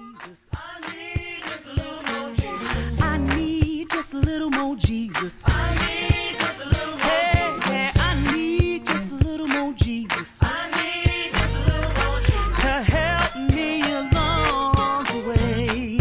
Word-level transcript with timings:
Jesus. 0.00 0.50
I 0.54 0.80
need 0.94 1.42
just 1.44 1.66
a 1.66 1.72
little 1.74 2.02
more 2.02 2.34
Jesus. 2.34 3.00
I 3.00 3.18
need 3.18 3.90
just 3.90 4.14
a 4.14 4.16
little 4.16 4.50
more 4.50 4.76
Jesus. 4.76 5.42
I 5.46 5.74
need 5.74 6.38
just 6.38 6.64
a 6.64 6.68
little 6.68 6.96
more 6.96 7.00
hey, 7.00 7.54
Jesus. 7.54 7.70
Yeah, 7.70 7.92
I 7.96 8.32
need 8.32 8.86
just 8.86 9.12
a 9.12 9.14
little 9.16 9.48
more 9.48 9.72
Jesus. 9.74 10.38
I 10.42 10.70
need 10.70 11.32
just 11.32 11.56
a 11.56 11.60
little 11.60 11.92
more 12.02 12.20
Jesus. 12.20 12.60
To 12.60 12.72
help 12.82 13.36
me 13.52 13.82
along 13.82 15.04
the 15.04 15.20
way. 15.28 15.98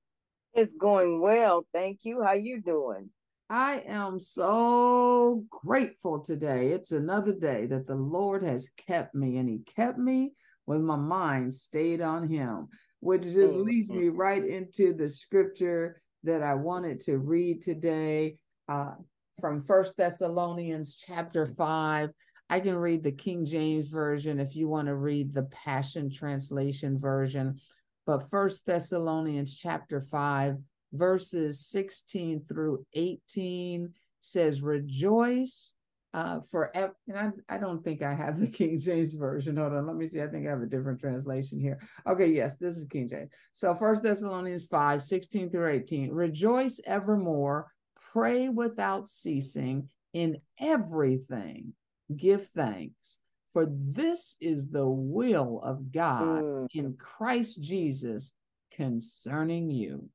It's 0.53 0.73
going 0.73 1.19
well. 1.19 1.65
Thank 1.73 1.99
you. 2.03 2.23
How 2.23 2.33
you 2.33 2.61
doing? 2.61 3.09
I 3.49 3.83
am 3.85 4.19
so 4.19 5.43
grateful 5.49 6.19
today. 6.19 6.71
It's 6.71 6.91
another 6.91 7.33
day 7.33 7.67
that 7.67 7.85
the 7.85 7.95
Lord 7.95 8.43
has 8.43 8.71
kept 8.87 9.13
me, 9.13 9.37
and 9.37 9.47
He 9.47 9.59
kept 9.75 9.99
me 9.99 10.33
when 10.65 10.83
my 10.83 10.95
mind 10.95 11.53
stayed 11.53 12.01
on 12.01 12.27
Him, 12.27 12.69
which 13.01 13.21
just 13.21 13.53
mm-hmm. 13.53 13.63
leads 13.63 13.91
me 13.91 14.07
right 14.07 14.43
into 14.43 14.93
the 14.93 15.09
scripture 15.09 16.01
that 16.23 16.41
I 16.41 16.55
wanted 16.55 17.01
to 17.01 17.17
read 17.17 17.61
today. 17.61 18.37
Uh, 18.67 18.93
from 19.39 19.61
First 19.61 19.97
Thessalonians 19.97 20.95
chapter 20.95 21.47
5. 21.47 22.09
I 22.49 22.59
can 22.59 22.75
read 22.75 23.03
the 23.03 23.11
King 23.11 23.45
James 23.45 23.87
version 23.87 24.39
if 24.39 24.55
you 24.55 24.67
want 24.67 24.87
to 24.87 24.95
read 24.95 25.33
the 25.33 25.43
Passion 25.43 26.11
Translation 26.11 26.99
version. 26.99 27.57
But 28.05 28.29
First 28.29 28.65
Thessalonians 28.65 29.55
chapter 29.55 29.99
5, 29.99 30.57
verses 30.93 31.65
16 31.65 32.45
through 32.47 32.85
18 32.93 33.93
says, 34.21 34.61
Rejoice 34.61 35.73
uh, 36.13 36.39
forever. 36.49 36.95
And 37.07 37.17
I, 37.49 37.55
I 37.55 37.57
don't 37.57 37.83
think 37.83 38.03
I 38.03 38.13
have 38.13 38.39
the 38.39 38.47
King 38.51 38.79
James 38.79 39.13
version. 39.13 39.57
Hold 39.57 39.73
on, 39.73 39.87
let 39.87 39.95
me 39.95 40.07
see. 40.07 40.21
I 40.21 40.27
think 40.27 40.45
I 40.45 40.51
have 40.51 40.61
a 40.61 40.67
different 40.67 40.99
translation 40.99 41.59
here. 41.59 41.79
Okay, 42.07 42.27
yes, 42.27 42.57
this 42.57 42.77
is 42.77 42.85
King 42.85 43.09
James. 43.09 43.31
So 43.53 43.73
First 43.75 44.03
Thessalonians 44.03 44.65
5, 44.67 45.01
16 45.01 45.49
through 45.49 45.69
18. 45.69 46.11
Rejoice 46.11 46.79
evermore 46.85 47.67
pray 48.15 48.47
without 48.47 49.07
ceasing 49.07 49.89
in 50.13 50.37
everything 50.59 51.73
give 52.15 52.47
thanks 52.47 53.19
for 53.51 53.65
this 53.65 54.37
is 54.39 54.69
the 54.69 54.87
will 54.87 55.59
of 55.63 55.91
god 55.91 56.41
mm. 56.41 56.67
in 56.73 56.93
christ 56.93 57.61
jesus 57.61 58.33
concerning 58.75 59.71
you. 59.71 60.09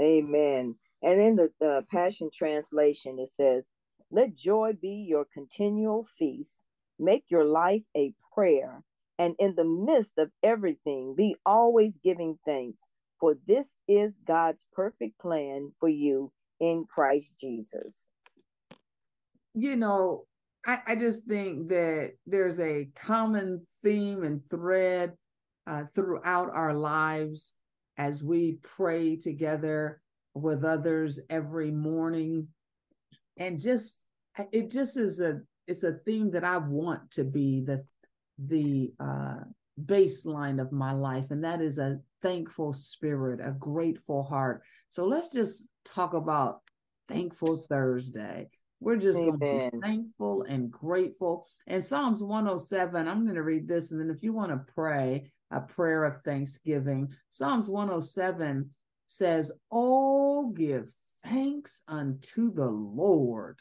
Amen. 0.00 0.76
And 1.02 1.20
in 1.20 1.36
the, 1.36 1.50
the 1.60 1.84
passion 1.90 2.30
translation 2.34 3.18
it 3.18 3.30
says 3.30 3.66
let 4.10 4.34
joy 4.34 4.72
be 4.80 5.04
your 5.06 5.26
continual 5.32 6.06
feast. 6.18 6.64
Make 6.98 7.24
your 7.28 7.44
life 7.44 7.82
a 7.96 8.14
prayer. 8.32 8.82
And 9.18 9.34
in 9.38 9.54
the 9.54 9.64
midst 9.64 10.16
of 10.18 10.30
everything 10.42 11.14
be 11.16 11.36
always 11.44 11.98
giving 11.98 12.38
thanks 12.46 12.88
for 13.20 13.36
this 13.46 13.74
is 13.88 14.20
god's 14.24 14.64
perfect 14.72 15.18
plan 15.18 15.72
for 15.80 15.88
you 15.88 16.30
in 16.60 16.84
Christ 16.88 17.34
Jesus. 17.38 18.08
You 19.54 19.76
know, 19.76 20.24
I, 20.66 20.80
I 20.86 20.94
just 20.96 21.24
think 21.24 21.68
that 21.68 22.12
there's 22.26 22.60
a 22.60 22.88
common 22.94 23.62
theme 23.82 24.22
and 24.22 24.42
thread 24.50 25.14
uh, 25.66 25.84
throughout 25.94 26.50
our 26.52 26.74
lives 26.74 27.54
as 27.96 28.22
we 28.22 28.58
pray 28.62 29.16
together 29.16 30.00
with 30.34 30.64
others 30.64 31.20
every 31.28 31.70
morning. 31.70 32.48
And 33.36 33.60
just, 33.60 34.06
it 34.52 34.70
just 34.70 34.96
is 34.96 35.20
a, 35.20 35.40
it's 35.66 35.82
a 35.82 35.92
theme 35.92 36.30
that 36.32 36.44
I 36.44 36.58
want 36.58 37.10
to 37.12 37.24
be 37.24 37.60
the, 37.60 37.84
the, 38.38 38.92
uh, 39.00 39.44
baseline 39.84 40.60
of 40.60 40.72
my 40.72 40.92
life, 40.92 41.30
and 41.30 41.44
that 41.44 41.60
is 41.60 41.78
a 41.78 42.00
thankful 42.22 42.72
spirit, 42.72 43.40
a 43.42 43.52
grateful 43.52 44.22
heart. 44.22 44.62
So 44.88 45.04
let's 45.04 45.28
just 45.28 45.66
talk 45.84 46.14
about 46.14 46.60
Thankful 47.08 47.64
Thursday. 47.68 48.50
We're 48.80 48.96
just 48.96 49.18
Amen. 49.18 49.38
going 49.38 49.70
to 49.70 49.76
be 49.76 49.80
thankful 49.80 50.42
and 50.42 50.70
grateful. 50.70 51.46
And 51.66 51.82
Psalms 51.82 52.22
107, 52.22 53.08
I'm 53.08 53.24
going 53.24 53.34
to 53.34 53.42
read 53.42 53.66
this. 53.66 53.90
And 53.90 54.00
then 54.00 54.10
if 54.10 54.22
you 54.22 54.32
want 54.32 54.52
to 54.52 54.72
pray 54.72 55.32
a 55.50 55.60
prayer 55.60 56.04
of 56.04 56.22
thanksgiving, 56.22 57.08
Psalms 57.30 57.68
107 57.68 58.70
says, 59.06 59.50
Oh, 59.72 60.50
give 60.50 60.90
thanks 61.24 61.82
unto 61.88 62.52
the 62.52 62.68
Lord. 62.68 63.58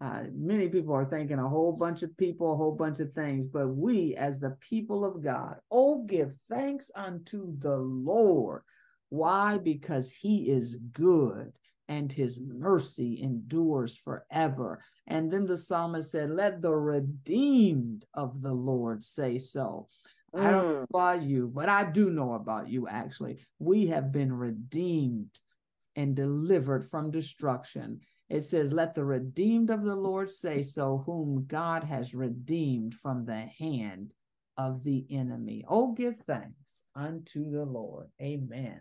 Uh, 0.00 0.24
many 0.34 0.68
people 0.68 0.94
are 0.94 1.04
thinking 1.04 1.38
a 1.38 1.48
whole 1.48 1.72
bunch 1.72 2.02
of 2.02 2.16
people, 2.16 2.52
a 2.52 2.56
whole 2.56 2.74
bunch 2.74 3.00
of 3.00 3.12
things, 3.12 3.48
but 3.48 3.68
we, 3.68 4.14
as 4.16 4.40
the 4.40 4.56
people 4.60 5.04
of 5.04 5.22
God, 5.22 5.56
oh, 5.70 6.04
give 6.04 6.32
thanks 6.48 6.90
unto 6.94 7.58
the 7.58 7.76
Lord. 7.76 8.62
Why? 9.10 9.58
Because 9.58 10.10
he 10.10 10.48
is 10.48 10.76
good 10.92 11.52
and 11.88 12.10
his 12.10 12.40
mercy 12.40 13.20
endures 13.20 13.96
forever. 13.96 14.82
And 15.06 15.30
then 15.30 15.46
the 15.46 15.58
psalmist 15.58 16.12
said, 16.12 16.30
Let 16.30 16.62
the 16.62 16.72
redeemed 16.72 18.06
of 18.14 18.40
the 18.40 18.54
Lord 18.54 19.04
say 19.04 19.38
so. 19.38 19.88
Mm. 20.34 20.46
I 20.46 20.50
don't 20.50 20.68
know 20.68 20.80
mm. 20.80 20.88
about 20.88 21.22
you, 21.22 21.50
but 21.52 21.68
I 21.68 21.84
do 21.84 22.10
know 22.10 22.34
about 22.34 22.68
you 22.68 22.88
actually. 22.88 23.44
We 23.58 23.88
have 23.88 24.12
been 24.12 24.32
redeemed 24.32 25.40
and 25.96 26.14
delivered 26.14 26.88
from 26.90 27.10
destruction. 27.10 28.00
It 28.28 28.42
says, 28.42 28.72
Let 28.72 28.94
the 28.94 29.04
redeemed 29.04 29.70
of 29.70 29.84
the 29.84 29.96
Lord 29.96 30.30
say 30.30 30.62
so, 30.62 31.02
whom 31.04 31.46
God 31.46 31.84
has 31.84 32.14
redeemed 32.14 32.94
from 32.94 33.24
the 33.24 33.46
hand 33.58 34.14
of 34.56 34.84
the 34.84 35.06
enemy. 35.10 35.64
Oh, 35.68 35.92
give 35.92 36.18
thanks 36.26 36.84
unto 36.94 37.50
the 37.50 37.64
Lord. 37.64 38.08
Amen. 38.22 38.80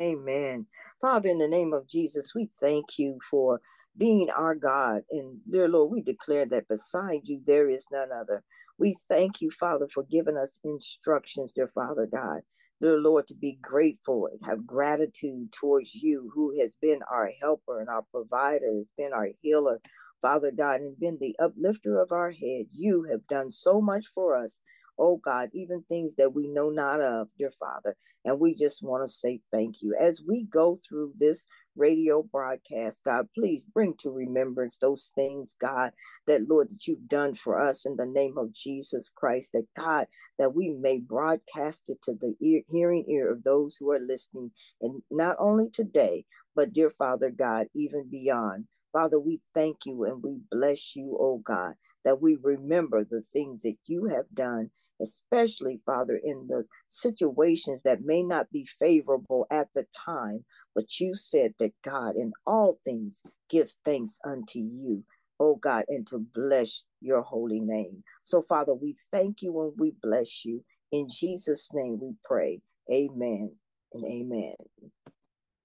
Amen. 0.00 0.66
Father, 1.00 1.28
in 1.28 1.38
the 1.38 1.48
name 1.48 1.72
of 1.72 1.86
Jesus, 1.86 2.34
we 2.34 2.48
thank 2.60 2.98
you 2.98 3.18
for 3.30 3.60
being 3.96 4.28
our 4.30 4.54
God. 4.54 5.02
And 5.10 5.38
dear 5.50 5.68
Lord, 5.68 5.90
we 5.90 6.02
declare 6.02 6.46
that 6.46 6.68
beside 6.68 7.20
you 7.24 7.40
there 7.46 7.68
is 7.68 7.86
none 7.90 8.08
other. 8.12 8.42
We 8.78 8.94
thank 9.08 9.40
you, 9.40 9.50
Father, 9.50 9.88
for 9.92 10.02
giving 10.02 10.36
us 10.36 10.58
instructions, 10.64 11.52
dear 11.52 11.68
Father 11.68 12.06
God 12.06 12.42
dear 12.80 12.98
Lord, 12.98 13.28
to 13.28 13.34
be 13.34 13.58
grateful 13.62 14.28
and 14.30 14.40
have 14.46 14.66
gratitude 14.66 15.52
towards 15.52 15.94
you, 15.94 16.30
who 16.34 16.58
has 16.60 16.72
been 16.82 17.00
our 17.10 17.30
helper 17.40 17.80
and 17.80 17.88
our 17.88 18.04
provider, 18.12 18.66
has 18.76 18.86
been 18.98 19.12
our 19.14 19.30
healer, 19.42 19.80
Father 20.22 20.52
God, 20.52 20.80
and 20.82 20.98
been 21.00 21.18
the 21.20 21.36
uplifter 21.40 22.00
of 22.00 22.12
our 22.12 22.32
head. 22.32 22.66
You 22.72 23.04
have 23.10 23.26
done 23.28 23.50
so 23.50 23.80
much 23.80 24.06
for 24.14 24.36
us. 24.36 24.60
Oh 24.98 25.18
God, 25.18 25.50
even 25.54 25.82
things 25.84 26.16
that 26.16 26.34
we 26.34 26.48
know 26.48 26.70
not 26.70 27.02
of, 27.02 27.28
dear 27.38 27.52
Father. 27.58 27.96
And 28.24 28.40
we 28.40 28.54
just 28.54 28.82
want 28.82 29.04
to 29.06 29.12
say 29.12 29.40
thank 29.52 29.82
you. 29.82 29.96
As 30.00 30.22
we 30.26 30.44
go 30.44 30.78
through 30.88 31.14
this 31.18 31.46
radio 31.76 32.22
broadcast, 32.22 33.04
God, 33.04 33.28
please 33.34 33.64
bring 33.64 33.94
to 33.98 34.10
remembrance 34.10 34.78
those 34.78 35.12
things, 35.14 35.56
God, 35.60 35.92
that 36.26 36.48
Lord, 36.48 36.70
that 36.70 36.86
you've 36.86 37.08
done 37.08 37.34
for 37.34 37.60
us 37.60 37.86
in 37.86 37.96
the 37.96 38.06
name 38.06 38.38
of 38.38 38.52
Jesus 38.52 39.10
Christ, 39.14 39.52
that 39.52 39.66
God, 39.76 40.06
that 40.38 40.54
we 40.54 40.70
may 40.70 40.98
broadcast 41.00 41.84
it 41.88 42.02
to 42.04 42.14
the 42.14 42.34
ear, 42.40 42.62
hearing 42.70 43.04
ear 43.08 43.32
of 43.32 43.44
those 43.44 43.76
who 43.76 43.90
are 43.92 44.00
listening, 44.00 44.50
and 44.82 45.02
not 45.10 45.36
only 45.40 45.70
today, 45.70 46.24
but 46.56 46.72
dear 46.72 46.90
Father 46.90 47.30
God, 47.30 47.68
even 47.74 48.08
beyond. 48.10 48.66
Father, 48.92 49.20
we 49.20 49.40
thank 49.54 49.78
you 49.86 50.04
and 50.04 50.22
we 50.22 50.38
bless 50.50 50.96
you, 50.96 51.16
oh 51.20 51.38
God, 51.44 51.74
that 52.04 52.22
we 52.22 52.38
remember 52.42 53.04
the 53.04 53.22
things 53.22 53.62
that 53.62 53.76
you 53.86 54.06
have 54.06 54.26
done 54.34 54.70
especially, 55.00 55.80
Father, 55.84 56.20
in 56.22 56.46
the 56.48 56.64
situations 56.88 57.82
that 57.82 58.04
may 58.04 58.22
not 58.22 58.50
be 58.50 58.64
favorable 58.64 59.46
at 59.50 59.68
the 59.74 59.84
time. 59.94 60.44
But 60.74 61.00
you 61.00 61.14
said 61.14 61.54
that 61.58 61.72
God, 61.84 62.16
in 62.16 62.32
all 62.46 62.78
things, 62.84 63.22
give 63.48 63.72
thanks 63.84 64.18
unto 64.24 64.58
you, 64.58 65.02
oh 65.40 65.56
God, 65.56 65.84
and 65.88 66.06
to 66.08 66.18
bless 66.18 66.84
your 67.00 67.22
holy 67.22 67.60
name. 67.60 68.02
So, 68.22 68.42
Father, 68.42 68.74
we 68.74 68.94
thank 69.12 69.42
you 69.42 69.60
and 69.62 69.72
we 69.78 69.92
bless 70.02 70.44
you. 70.44 70.64
In 70.92 71.08
Jesus' 71.10 71.70
name 71.74 71.98
we 72.00 72.12
pray. 72.24 72.60
Amen 72.92 73.52
and 73.92 74.04
amen. 74.06 74.54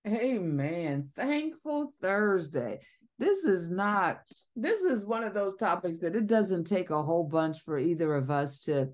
Amen. 0.08 1.04
Thankful 1.04 1.92
Thursday. 2.02 2.80
This 3.20 3.44
is 3.44 3.70
not, 3.70 4.22
this 4.56 4.82
is 4.82 5.06
one 5.06 5.24
of 5.24 5.36
those 5.36 5.56
topics 5.56 6.00
that 6.00 6.16
it 6.16 6.26
doesn't 6.26 6.64
take 6.64 6.90
a 6.90 7.04
whole 7.04 7.24
bunch 7.24 7.60
for 7.60 7.78
either 7.78 8.16
of 8.16 8.32
us 8.32 8.62
to 8.62 8.88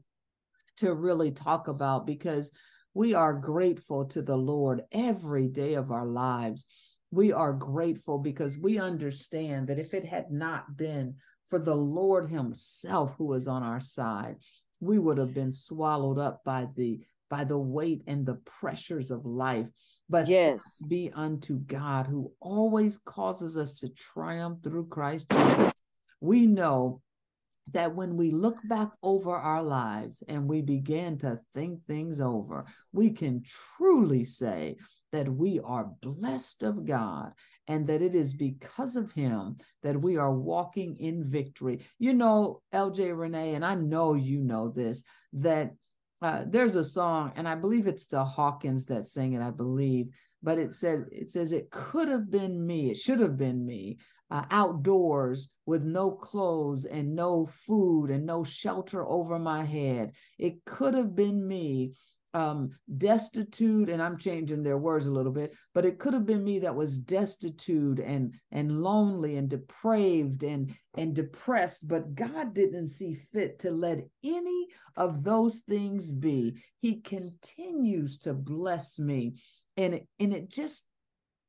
to 0.77 0.93
really 0.93 1.31
talk 1.31 1.67
about 1.67 2.05
because 2.05 2.51
we 2.93 3.13
are 3.13 3.33
grateful 3.33 4.05
to 4.05 4.21
the 4.21 4.35
Lord 4.35 4.83
every 4.91 5.47
day 5.47 5.75
of 5.75 5.91
our 5.91 6.07
lives. 6.07 6.65
We 7.11 7.31
are 7.31 7.53
grateful 7.53 8.17
because 8.17 8.57
we 8.57 8.79
understand 8.79 9.67
that 9.67 9.79
if 9.79 9.93
it 9.93 10.05
had 10.05 10.31
not 10.31 10.75
been 10.75 11.15
for 11.49 11.59
the 11.59 11.75
Lord 11.75 12.29
Himself 12.29 13.15
who 13.17 13.33
is 13.33 13.47
on 13.47 13.63
our 13.63 13.79
side, 13.79 14.37
we 14.79 14.99
would 14.99 15.17
have 15.17 15.33
been 15.33 15.51
swallowed 15.51 16.17
up 16.17 16.43
by 16.43 16.67
the 16.75 17.01
by 17.29 17.43
the 17.43 17.57
weight 17.57 18.03
and 18.07 18.25
the 18.25 18.35
pressures 18.35 19.11
of 19.11 19.25
life. 19.25 19.67
But 20.09 20.27
yes, 20.27 20.81
be 20.87 21.11
unto 21.13 21.59
God 21.59 22.07
who 22.07 22.31
always 22.39 22.97
causes 22.97 23.57
us 23.57 23.73
to 23.79 23.89
triumph 23.89 24.63
through 24.63 24.87
Christ 24.87 25.29
Jesus. 25.29 25.73
We 26.21 26.47
know 26.47 27.01
that 27.71 27.95
when 27.95 28.15
we 28.15 28.31
look 28.31 28.57
back 28.63 28.89
over 29.03 29.31
our 29.31 29.63
lives 29.63 30.23
and 30.27 30.47
we 30.47 30.61
begin 30.61 31.17
to 31.19 31.39
think 31.53 31.81
things 31.81 32.21
over, 32.21 32.65
we 32.93 33.11
can 33.11 33.43
truly 33.77 34.23
say 34.23 34.77
that 35.11 35.29
we 35.29 35.59
are 35.59 35.91
blessed 36.01 36.63
of 36.63 36.85
God 36.85 37.31
and 37.67 37.87
that 37.87 38.01
it 38.01 38.15
is 38.15 38.33
because 38.33 38.95
of 38.95 39.11
Him 39.11 39.57
that 39.83 39.99
we 39.99 40.17
are 40.17 40.31
walking 40.31 40.97
in 40.99 41.23
victory. 41.23 41.81
You 41.99 42.13
know, 42.13 42.61
LJ 42.73 43.17
Renee, 43.17 43.55
and 43.55 43.65
I 43.65 43.75
know 43.75 44.13
you 44.13 44.39
know 44.39 44.69
this, 44.69 45.03
that 45.33 45.73
uh, 46.21 46.43
there's 46.47 46.75
a 46.75 46.83
song, 46.83 47.33
and 47.35 47.47
I 47.47 47.55
believe 47.55 47.87
it's 47.87 48.07
the 48.07 48.25
Hawkins 48.25 48.87
that 48.87 49.05
sing 49.05 49.33
it, 49.33 49.41
I 49.41 49.51
believe, 49.51 50.07
but 50.41 50.57
it 50.57 50.73
says 50.73 51.05
it 51.11 51.31
says 51.31 51.51
it 51.51 51.69
could 51.69 52.07
have 52.07 52.31
been 52.31 52.65
me, 52.65 52.89
it 52.89 52.97
should 52.97 53.19
have 53.19 53.37
been 53.37 53.65
me, 53.65 53.97
uh, 54.29 54.43
outdoors 54.51 55.49
with 55.65 55.83
no 55.83 56.11
clothes 56.11 56.85
and 56.85 57.15
no 57.15 57.45
food 57.45 58.09
and 58.09 58.25
no 58.25 58.43
shelter 58.43 59.05
over 59.05 59.39
my 59.39 59.63
head. 59.63 60.13
It 60.37 60.65
could 60.65 60.93
have 60.93 61.15
been 61.15 61.47
me 61.47 61.93
um, 62.33 62.71
destitute, 62.97 63.89
and 63.89 64.01
I'm 64.01 64.17
changing 64.17 64.61
their 64.61 64.77
words 64.77 65.07
a 65.07 65.11
little 65.11 65.31
bit, 65.31 65.53
but 65.73 65.85
it 65.85 65.97
could 65.97 66.13
have 66.13 66.25
been 66.25 66.43
me 66.43 66.59
that 66.59 66.75
was 66.75 66.99
destitute 66.99 67.99
and 67.99 68.35
and 68.51 68.83
lonely 68.83 69.37
and 69.37 69.49
depraved 69.49 70.43
and 70.43 70.75
and 70.95 71.15
depressed. 71.15 71.87
But 71.87 72.13
God 72.13 72.53
didn't 72.53 72.89
see 72.89 73.17
fit 73.33 73.59
to 73.59 73.71
let 73.71 74.05
any 74.23 74.67
of 74.95 75.23
those 75.23 75.59
things 75.59 76.11
be. 76.11 76.61
He 76.79 77.01
continues 77.01 78.19
to 78.19 78.33
bless 78.33 78.99
me, 78.99 79.35
and 79.75 79.95
it, 79.95 80.07
and 80.19 80.33
it 80.33 80.49
just 80.49 80.83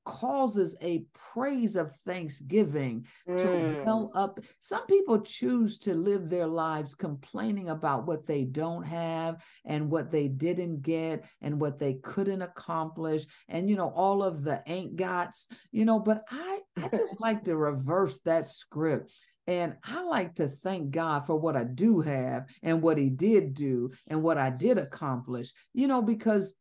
causes 0.08 0.74
a 0.80 1.04
praise 1.34 1.76
of 1.76 1.94
thanksgiving 2.06 3.06
mm. 3.28 3.36
to 3.36 3.84
well 3.84 4.10
up. 4.14 4.40
Some 4.60 4.86
people 4.86 5.20
choose 5.20 5.78
to 5.80 5.94
live 5.94 6.30
their 6.30 6.46
lives 6.46 6.94
complaining 6.94 7.68
about 7.68 8.06
what 8.06 8.26
they 8.26 8.44
don't 8.44 8.84
have 8.84 9.44
and 9.66 9.90
what 9.90 10.10
they 10.10 10.28
didn't 10.28 10.80
get 10.80 11.26
and 11.42 11.60
what 11.60 11.78
they 11.78 11.94
couldn't 11.94 12.40
accomplish 12.40 13.26
and 13.48 13.68
you 13.68 13.76
know 13.76 13.92
all 13.94 14.22
of 14.22 14.42
the 14.42 14.62
ain't 14.66 14.96
gots, 14.96 15.46
you 15.72 15.84
know, 15.84 15.98
but 15.98 16.24
I 16.30 16.60
I 16.76 16.88
just 16.88 17.20
like 17.26 17.44
to 17.44 17.54
reverse 17.54 18.18
that 18.24 18.48
script 18.48 19.12
and 19.46 19.74
I 19.84 20.04
like 20.04 20.36
to 20.36 20.48
thank 20.48 20.90
God 20.90 21.26
for 21.26 21.36
what 21.36 21.56
I 21.56 21.64
do 21.64 22.00
have 22.00 22.46
and 22.62 22.80
what 22.80 22.96
He 22.96 23.10
did 23.10 23.52
do 23.52 23.90
and 24.06 24.22
what 24.22 24.38
I 24.38 24.48
did 24.48 24.78
accomplish, 24.78 25.52
you 25.74 25.86
know, 25.86 26.00
because 26.00 26.54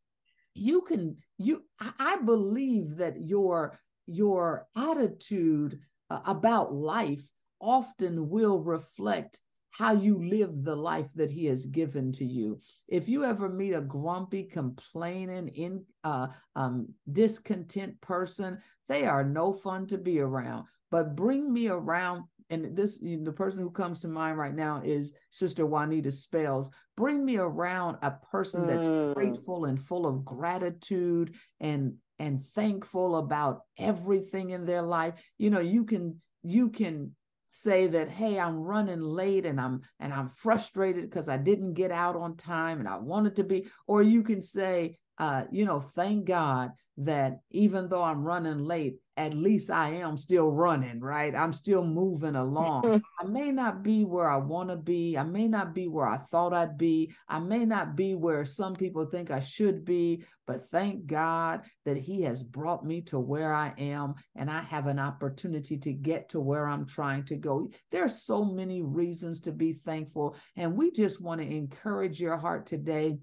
you 0.58 0.82
can 0.82 1.18
you 1.38 1.64
i 1.80 2.18
believe 2.26 2.98
that 2.98 3.16
your 3.28 3.80
your 4.08 4.68
attitude 4.76 5.80
uh, 6.10 6.20
about 6.26 6.74
life 6.74 7.24
often 7.60 8.30
will 8.30 8.60
reflect 8.60 9.42
how 9.72 9.92
you 9.92 10.24
live 10.28 10.64
the 10.64 10.76
life 10.76 11.10
that 11.14 11.30
he 11.30 11.46
has 11.46 11.68
given 11.68 12.12
to 12.12 12.26
you. 12.26 12.60
If 12.88 13.08
you 13.08 13.24
ever 13.24 13.48
meet 13.48 13.74
a 13.74 13.82
grumpy 13.82 14.44
complaining 14.44 15.50
in 15.50 15.86
uh, 16.04 16.28
um, 16.56 16.88
discontent 17.12 18.00
person 18.02 18.60
they 18.88 19.06
are 19.06 19.24
no 19.24 19.54
fun 19.54 19.88
to 19.88 19.98
be 19.98 20.20
around. 20.20 20.66
But 20.90 21.16
bring 21.16 21.52
me 21.52 21.68
around 21.68 22.24
and 22.50 22.76
this 22.76 22.98
the 23.00 23.34
person 23.36 23.64
who 23.64 23.72
comes 23.72 24.00
to 24.02 24.08
mind 24.08 24.38
right 24.38 24.56
now 24.56 24.82
is 24.84 25.14
Sister 25.32 25.66
Juanita 25.66 26.12
Spells. 26.12 26.72
Bring 26.96 27.24
me 27.26 27.38
around 27.38 27.98
a 28.02 28.12
person 28.32 28.68
that's 28.68 28.84
mm. 28.84 29.14
grateful 29.14 29.66
and 29.66 29.80
full 29.80 30.08
of 30.08 30.26
gratitude 30.26 31.36
and 31.60 31.96
and 32.20 32.44
thankful 32.56 33.18
about 33.18 33.62
everything 33.78 34.52
in 34.52 34.66
their 34.66 34.82
life. 34.82 35.14
You 35.38 35.50
know, 35.50 35.60
you 35.60 35.86
can 35.86 36.22
you 36.44 36.70
can 36.70 37.16
say 37.52 37.88
that 37.88 38.08
hey 38.08 38.38
i'm 38.40 38.58
running 38.58 39.02
late 39.02 39.44
and 39.44 39.60
i'm 39.60 39.82
and 40.00 40.14
i'm 40.14 40.30
frustrated 40.30 41.10
because 41.10 41.28
i 41.28 41.38
didn't 41.38 41.74
get 41.74 41.90
out 41.90 42.16
on 42.16 42.38
time 42.38 42.78
and 42.80 42.88
i 42.88 42.96
wanted 42.96 43.36
to 43.36 43.44
be 43.44 43.66
or 43.88 44.04
you 44.04 44.22
can 44.22 44.44
say 44.44 44.96
uh, 45.18 45.44
you 45.52 45.66
know, 45.66 45.80
thank 45.80 46.26
God 46.26 46.72
that 46.98 47.40
even 47.52 47.90
though 47.90 48.04
I'm 48.04 48.24
running 48.24 48.60
late, 48.60 48.98
at 49.18 49.34
least 49.34 49.72
I 49.72 49.90
am 49.90 50.16
still 50.16 50.52
running, 50.52 51.00
right? 51.00 51.36
I'm 51.36 51.52
still 51.52 51.84
moving 51.84 52.36
along. 52.36 52.84
Mm-hmm. 52.84 52.98
I 53.20 53.30
may 53.30 53.52
not 53.52 53.82
be 53.82 54.06
where 54.06 54.30
I 54.30 54.38
want 54.38 54.70
to 54.70 54.76
be. 54.76 55.18
I 55.18 55.24
may 55.24 55.48
not 55.48 55.74
be 55.74 55.88
where 55.88 56.08
I 56.08 56.18
thought 56.18 56.54
I'd 56.54 56.78
be. 56.78 57.12
I 57.28 57.40
may 57.40 57.66
not 57.66 57.96
be 57.96 58.14
where 58.14 58.46
some 58.46 58.76
people 58.76 59.06
think 59.06 59.32
I 59.32 59.40
should 59.40 59.84
be, 59.84 60.24
but 60.46 60.70
thank 60.70 61.08
God 61.08 61.64
that 61.86 61.98
He 61.98 62.22
has 62.22 62.44
brought 62.44 62.86
me 62.86 63.02
to 63.02 63.20
where 63.20 63.52
I 63.52 63.74
am 63.80 64.14
and 64.36 64.52
I 64.52 64.62
have 64.62 64.86
an 64.86 65.00
opportunity 65.00 65.80
to 65.80 65.92
get 65.92 66.30
to 66.30 66.40
where 66.40 66.68
I'm 66.68 66.86
trying 66.86 67.26
to 67.26 67.36
go. 67.36 67.72
There 67.92 68.06
are 68.06 68.10
so 68.10 68.46
many 68.46 68.84
reasons 68.84 69.42
to 69.42 69.52
be 69.52 69.74
thankful. 69.74 70.36
And 70.56 70.78
we 70.78 70.92
just 70.92 71.22
want 71.22 71.42
to 71.42 71.48
encourage 71.48 72.22
your 72.22 72.38
heart 72.38 72.68
today 72.68 73.18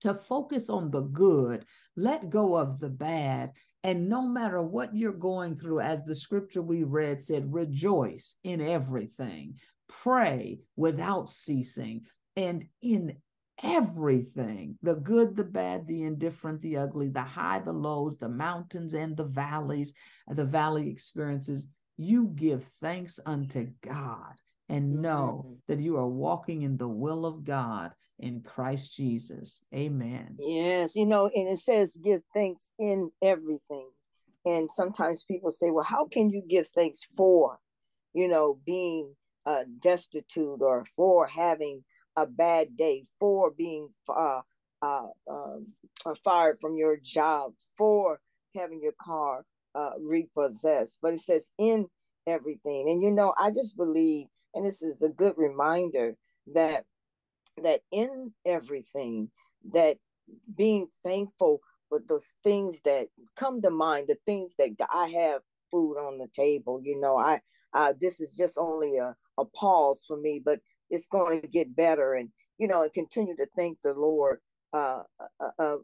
to 0.00 0.14
focus 0.14 0.70
on 0.70 0.90
the 0.90 1.00
good, 1.00 1.64
let 1.96 2.30
go 2.30 2.56
of 2.56 2.78
the 2.78 2.90
bad. 2.90 3.52
And 3.86 4.08
no 4.08 4.22
matter 4.22 4.60
what 4.60 4.96
you're 4.96 5.12
going 5.12 5.54
through, 5.54 5.78
as 5.78 6.04
the 6.04 6.16
scripture 6.16 6.60
we 6.60 6.82
read 6.82 7.22
said, 7.22 7.54
rejoice 7.54 8.34
in 8.42 8.60
everything, 8.60 9.60
pray 9.88 10.58
without 10.74 11.30
ceasing, 11.30 12.06
and 12.34 12.66
in 12.82 13.18
everything 13.62 14.76
the 14.82 14.96
good, 14.96 15.36
the 15.36 15.44
bad, 15.44 15.86
the 15.86 16.02
indifferent, 16.02 16.62
the 16.62 16.78
ugly, 16.78 17.10
the 17.10 17.22
high, 17.22 17.60
the 17.60 17.72
lows, 17.72 18.18
the 18.18 18.28
mountains, 18.28 18.92
and 18.92 19.16
the 19.16 19.24
valleys, 19.24 19.94
the 20.26 20.44
valley 20.44 20.90
experiences 20.90 21.68
you 21.96 22.32
give 22.34 22.64
thanks 22.82 23.20
unto 23.24 23.68
God 23.82 24.34
and 24.68 25.00
know 25.00 25.44
mm-hmm. 25.46 25.54
that 25.68 25.80
you 25.80 25.96
are 25.96 26.08
walking 26.08 26.62
in 26.62 26.76
the 26.76 26.88
will 26.88 27.24
of 27.24 27.44
God 27.44 27.92
in 28.18 28.40
Christ 28.40 28.96
Jesus. 28.96 29.62
Amen. 29.74 30.36
Yes, 30.38 30.96
you 30.96 31.06
know, 31.06 31.30
and 31.34 31.48
it 31.48 31.58
says 31.58 31.96
give 32.02 32.22
thanks 32.34 32.72
in 32.78 33.10
everything. 33.22 33.90
And 34.44 34.70
sometimes 34.70 35.24
people 35.24 35.50
say, 35.50 35.70
well, 35.70 35.84
how 35.84 36.06
can 36.06 36.30
you 36.30 36.42
give 36.48 36.68
thanks 36.68 37.06
for, 37.16 37.58
you 38.14 38.28
know, 38.28 38.58
being 38.64 39.14
uh, 39.44 39.64
destitute 39.80 40.62
or 40.62 40.84
for 40.96 41.26
having 41.26 41.84
a 42.16 42.26
bad 42.26 42.76
day, 42.76 43.04
for 43.18 43.50
being 43.50 43.88
uh, 44.08 44.40
uh, 44.82 45.08
um, 45.28 45.66
uh, 46.04 46.14
fired 46.24 46.58
from 46.60 46.76
your 46.76 46.96
job, 46.96 47.52
for 47.76 48.20
having 48.54 48.80
your 48.80 48.94
car 49.00 49.44
uh, 49.74 49.90
repossessed? 50.00 50.98
But 51.02 51.14
it 51.14 51.20
says 51.20 51.50
in 51.58 51.86
everything. 52.26 52.88
And, 52.88 53.02
you 53.02 53.10
know, 53.10 53.34
I 53.36 53.50
just 53.50 53.76
believe, 53.76 54.26
and 54.54 54.64
this 54.64 54.82
is 54.82 55.02
a 55.02 55.08
good 55.08 55.34
reminder 55.36 56.16
that 56.54 56.84
that 57.62 57.80
in 57.92 58.32
everything 58.44 59.30
that 59.72 59.96
being 60.56 60.86
thankful 61.04 61.60
for 61.88 62.00
those 62.08 62.34
things 62.42 62.80
that 62.84 63.08
come 63.36 63.62
to 63.62 63.70
mind 63.70 64.06
the 64.08 64.18
things 64.26 64.54
that 64.58 64.70
i 64.92 65.08
have 65.08 65.40
food 65.70 65.96
on 65.96 66.18
the 66.18 66.28
table 66.34 66.80
you 66.82 67.00
know 67.00 67.16
i 67.16 67.40
uh, 67.74 67.92
this 68.00 68.20
is 68.20 68.36
just 68.36 68.56
only 68.56 68.96
a, 68.96 69.14
a 69.38 69.44
pause 69.44 70.02
for 70.06 70.16
me 70.16 70.40
but 70.42 70.60
it's 70.90 71.06
going 71.06 71.40
to 71.40 71.48
get 71.48 71.74
better. 71.74 72.14
And 72.14 72.30
you 72.58 72.68
know 72.68 72.82
and 72.82 72.92
continue 72.92 73.36
to 73.36 73.46
thank 73.54 73.78
the 73.84 73.92
lord 73.92 74.38
uh, 74.72 75.02
uh, 75.20 75.50
uh, 75.58 75.76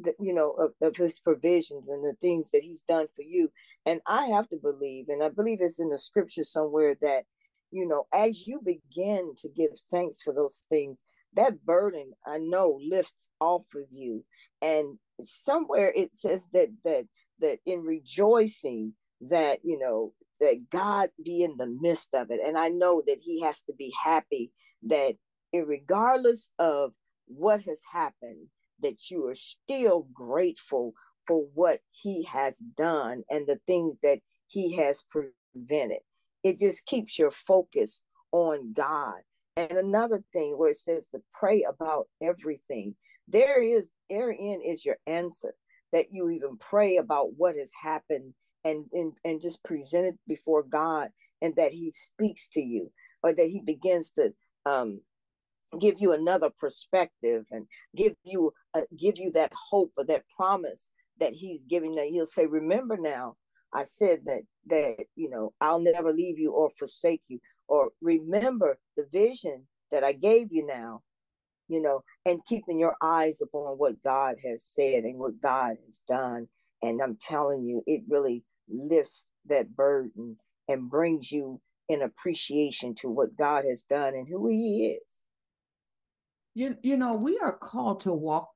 the, 0.00 0.14
you 0.20 0.34
know 0.34 0.50
of, 0.52 0.72
of 0.82 0.96
his 0.96 1.20
provisions 1.20 1.88
and 1.88 2.04
the 2.04 2.14
things 2.20 2.50
that 2.50 2.62
he's 2.62 2.82
done 2.82 3.06
for 3.14 3.22
you. 3.22 3.50
And 3.86 4.00
i 4.06 4.26
have 4.26 4.48
to 4.48 4.56
believe 4.56 5.08
and 5.08 5.22
i 5.22 5.28
believe 5.28 5.58
it's 5.60 5.80
in 5.80 5.90
the 5.90 5.98
scripture 5.98 6.44
somewhere 6.44 6.96
that 7.02 7.24
you 7.70 7.86
know, 7.86 8.06
as 8.14 8.46
you 8.46 8.60
begin 8.64 9.34
to 9.38 9.48
give 9.48 9.70
thanks 9.90 10.22
for 10.22 10.32
those 10.34 10.64
things, 10.70 11.02
that 11.34 11.64
burden 11.64 12.12
I 12.26 12.38
know 12.38 12.78
lifts 12.82 13.28
off 13.40 13.64
of 13.74 13.84
you. 13.92 14.24
And 14.62 14.98
somewhere 15.22 15.92
it 15.94 16.16
says 16.16 16.48
that 16.54 16.68
that 16.84 17.06
that 17.40 17.58
in 17.66 17.82
rejoicing 17.82 18.94
that 19.22 19.60
you 19.64 19.78
know 19.78 20.12
that 20.40 20.70
God 20.70 21.10
be 21.24 21.42
in 21.42 21.56
the 21.56 21.66
midst 21.80 22.14
of 22.14 22.30
it. 22.30 22.40
And 22.44 22.56
I 22.56 22.68
know 22.68 23.02
that 23.06 23.18
He 23.20 23.42
has 23.42 23.62
to 23.62 23.72
be 23.78 23.92
happy 24.02 24.52
that 24.84 25.16
regardless 25.54 26.50
of 26.58 26.92
what 27.26 27.62
has 27.62 27.82
happened, 27.92 28.46
that 28.80 29.10
you 29.10 29.26
are 29.26 29.34
still 29.34 30.06
grateful 30.12 30.92
for 31.26 31.44
what 31.54 31.80
he 31.90 32.24
has 32.24 32.58
done 32.76 33.22
and 33.30 33.46
the 33.46 33.60
things 33.66 33.98
that 34.02 34.20
he 34.48 34.76
has 34.76 35.02
prevented. 35.10 36.00
It 36.48 36.58
just 36.58 36.86
keeps 36.86 37.18
your 37.18 37.30
focus 37.30 38.00
on 38.32 38.72
God. 38.72 39.20
And 39.58 39.72
another 39.72 40.22
thing 40.32 40.56
where 40.56 40.70
it 40.70 40.76
says 40.76 41.08
to 41.08 41.20
pray 41.30 41.66
about 41.68 42.06
everything, 42.22 42.94
there 43.28 43.62
is 43.62 43.90
therein 44.08 44.62
is 44.64 44.82
your 44.82 44.96
answer 45.06 45.54
that 45.92 46.06
you 46.10 46.30
even 46.30 46.56
pray 46.56 46.96
about 46.96 47.34
what 47.36 47.56
has 47.56 47.70
happened 47.78 48.32
and, 48.64 48.86
and, 48.94 49.12
and 49.26 49.42
just 49.42 49.62
present 49.62 50.06
it 50.06 50.18
before 50.26 50.62
God 50.62 51.10
and 51.42 51.54
that 51.56 51.72
he 51.72 51.90
speaks 51.90 52.48
to 52.54 52.60
you 52.62 52.90
or 53.22 53.34
that 53.34 53.48
he 53.48 53.60
begins 53.60 54.10
to 54.12 54.32
um, 54.64 55.02
give 55.78 56.00
you 56.00 56.12
another 56.12 56.48
perspective 56.58 57.44
and 57.50 57.66
give 57.94 58.14
you 58.24 58.52
uh, 58.72 58.82
give 58.98 59.18
you 59.18 59.30
that 59.32 59.52
hope 59.52 59.92
or 59.98 60.04
that 60.04 60.24
promise 60.34 60.90
that 61.20 61.34
he's 61.34 61.64
giving 61.64 61.94
that 61.96 62.06
he'll 62.06 62.24
say 62.24 62.46
remember 62.46 62.96
now 62.96 63.36
i 63.72 63.82
said 63.82 64.20
that 64.24 64.42
that 64.66 64.96
you 65.16 65.28
know 65.28 65.52
i'll 65.60 65.80
never 65.80 66.12
leave 66.12 66.38
you 66.38 66.52
or 66.52 66.70
forsake 66.78 67.22
you 67.28 67.38
or 67.68 67.90
remember 68.00 68.78
the 68.96 69.06
vision 69.12 69.66
that 69.90 70.04
i 70.04 70.12
gave 70.12 70.48
you 70.50 70.66
now 70.66 71.00
you 71.68 71.80
know 71.80 72.02
and 72.26 72.44
keeping 72.46 72.78
your 72.78 72.96
eyes 73.02 73.40
upon 73.40 73.76
what 73.78 74.02
god 74.02 74.36
has 74.44 74.64
said 74.64 75.04
and 75.04 75.18
what 75.18 75.40
god 75.40 75.76
has 75.86 76.00
done 76.08 76.46
and 76.82 77.00
i'm 77.02 77.16
telling 77.20 77.64
you 77.64 77.82
it 77.86 78.02
really 78.08 78.42
lifts 78.68 79.26
that 79.46 79.74
burden 79.74 80.36
and 80.68 80.90
brings 80.90 81.32
you 81.32 81.60
in 81.88 82.02
appreciation 82.02 82.94
to 82.94 83.08
what 83.08 83.36
god 83.36 83.64
has 83.64 83.82
done 83.84 84.14
and 84.14 84.28
who 84.28 84.48
he 84.48 84.98
is 84.98 85.22
you, 86.58 86.76
you 86.82 86.96
know, 86.96 87.14
we 87.14 87.38
are 87.38 87.56
called 87.56 88.00
to 88.00 88.12
walk 88.12 88.50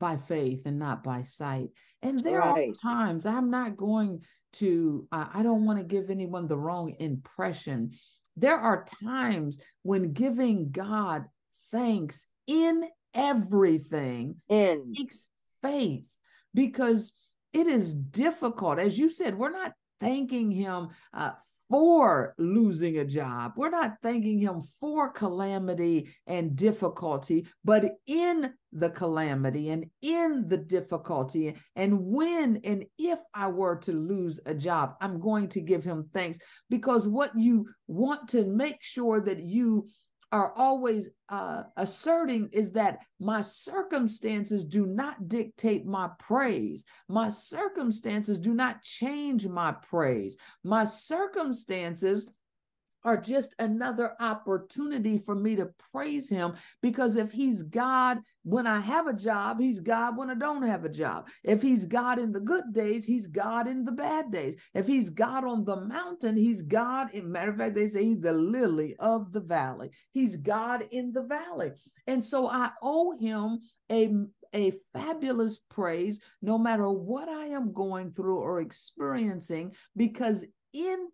by 0.00 0.16
faith 0.16 0.62
and 0.64 0.78
not 0.78 1.04
by 1.04 1.24
sight. 1.24 1.68
And 2.00 2.24
there 2.24 2.38
right. 2.38 2.70
are 2.70 2.72
times 2.72 3.26
I'm 3.26 3.50
not 3.50 3.76
going 3.76 4.22
to, 4.54 5.06
uh, 5.12 5.26
I 5.32 5.42
don't 5.42 5.64
want 5.64 5.78
to 5.78 5.84
give 5.84 6.10
anyone 6.10 6.48
the 6.48 6.58
wrong 6.58 6.94
impression. 6.98 7.92
There 8.36 8.56
are 8.56 8.84
times 9.04 9.60
when 9.82 10.12
giving 10.12 10.70
God 10.70 11.24
thanks 11.70 12.26
in 12.46 12.88
everything 13.14 14.36
in. 14.48 14.92
takes 14.96 15.28
faith 15.62 16.16
because 16.52 17.12
it 17.52 17.66
is 17.66 17.94
difficult. 17.94 18.78
As 18.78 18.98
you 18.98 19.10
said, 19.10 19.38
we're 19.38 19.52
not 19.52 19.72
thanking 20.00 20.50
Him 20.50 20.88
uh, 21.12 21.32
for 21.74 22.36
losing 22.38 22.98
a 22.98 23.04
job. 23.04 23.54
We're 23.56 23.68
not 23.68 23.96
thanking 24.00 24.38
him 24.38 24.62
for 24.80 25.10
calamity 25.10 26.08
and 26.24 26.54
difficulty, 26.54 27.48
but 27.64 27.84
in 28.06 28.52
the 28.70 28.90
calamity 28.90 29.70
and 29.70 29.86
in 30.00 30.46
the 30.46 30.56
difficulty. 30.56 31.56
And 31.74 31.98
when 31.98 32.60
and 32.62 32.84
if 32.96 33.18
I 33.34 33.48
were 33.48 33.74
to 33.78 33.92
lose 33.92 34.38
a 34.46 34.54
job, 34.54 34.94
I'm 35.00 35.18
going 35.18 35.48
to 35.48 35.60
give 35.60 35.82
him 35.82 36.08
thanks 36.14 36.38
because 36.70 37.08
what 37.08 37.32
you 37.34 37.66
want 37.88 38.28
to 38.28 38.44
make 38.44 38.80
sure 38.80 39.18
that 39.18 39.42
you 39.42 39.88
are 40.34 40.52
always 40.56 41.10
uh, 41.28 41.62
asserting 41.76 42.48
is 42.52 42.72
that 42.72 42.98
my 43.20 43.40
circumstances 43.40 44.64
do 44.64 44.84
not 44.84 45.28
dictate 45.28 45.86
my 45.86 46.10
praise. 46.18 46.84
My 47.08 47.28
circumstances 47.28 48.40
do 48.40 48.52
not 48.52 48.82
change 48.82 49.46
my 49.46 49.70
praise. 49.88 50.36
My 50.64 50.86
circumstances 50.86 52.26
are 53.04 53.20
just 53.20 53.54
another 53.58 54.14
opportunity 54.20 55.18
for 55.18 55.34
me 55.34 55.56
to 55.56 55.70
praise 55.92 56.28
him 56.28 56.54
because 56.80 57.16
if 57.16 57.32
he's 57.32 57.62
God 57.62 58.20
when 58.44 58.66
I 58.66 58.80
have 58.80 59.06
a 59.06 59.14
job, 59.14 59.58
he's 59.58 59.80
God 59.80 60.18
when 60.18 60.30
I 60.30 60.34
don't 60.34 60.62
have 60.62 60.84
a 60.84 60.88
job. 60.90 61.28
If 61.42 61.62
he's 61.62 61.86
God 61.86 62.18
in 62.18 62.30
the 62.30 62.40
good 62.40 62.72
days, 62.72 63.06
he's 63.06 63.26
God 63.26 63.66
in 63.66 63.84
the 63.84 63.92
bad 63.92 64.30
days. 64.30 64.56
If 64.74 64.86
he's 64.86 65.10
God 65.10 65.44
on 65.44 65.64
the 65.64 65.76
mountain, 65.76 66.36
he's 66.36 66.62
God. 66.62 67.12
In 67.12 67.32
matter 67.32 67.52
of 67.52 67.56
fact, 67.56 67.74
they 67.74 67.88
say 67.88 68.04
he's 68.04 68.20
the 68.20 68.34
lily 68.34 68.96
of 68.98 69.32
the 69.32 69.40
valley. 69.40 69.90
He's 70.12 70.36
God 70.36 70.84
in 70.90 71.12
the 71.12 71.22
valley. 71.22 71.72
And 72.06 72.22
so 72.22 72.48
I 72.48 72.70
owe 72.82 73.16
him 73.18 73.60
a, 73.90 74.10
a 74.52 74.72
fabulous 74.92 75.58
praise 75.70 76.20
no 76.42 76.58
matter 76.58 76.88
what 76.88 77.28
I 77.28 77.46
am 77.46 77.72
going 77.72 78.12
through 78.12 78.38
or 78.38 78.60
experiencing 78.60 79.72
because 79.96 80.44
in 80.72 81.08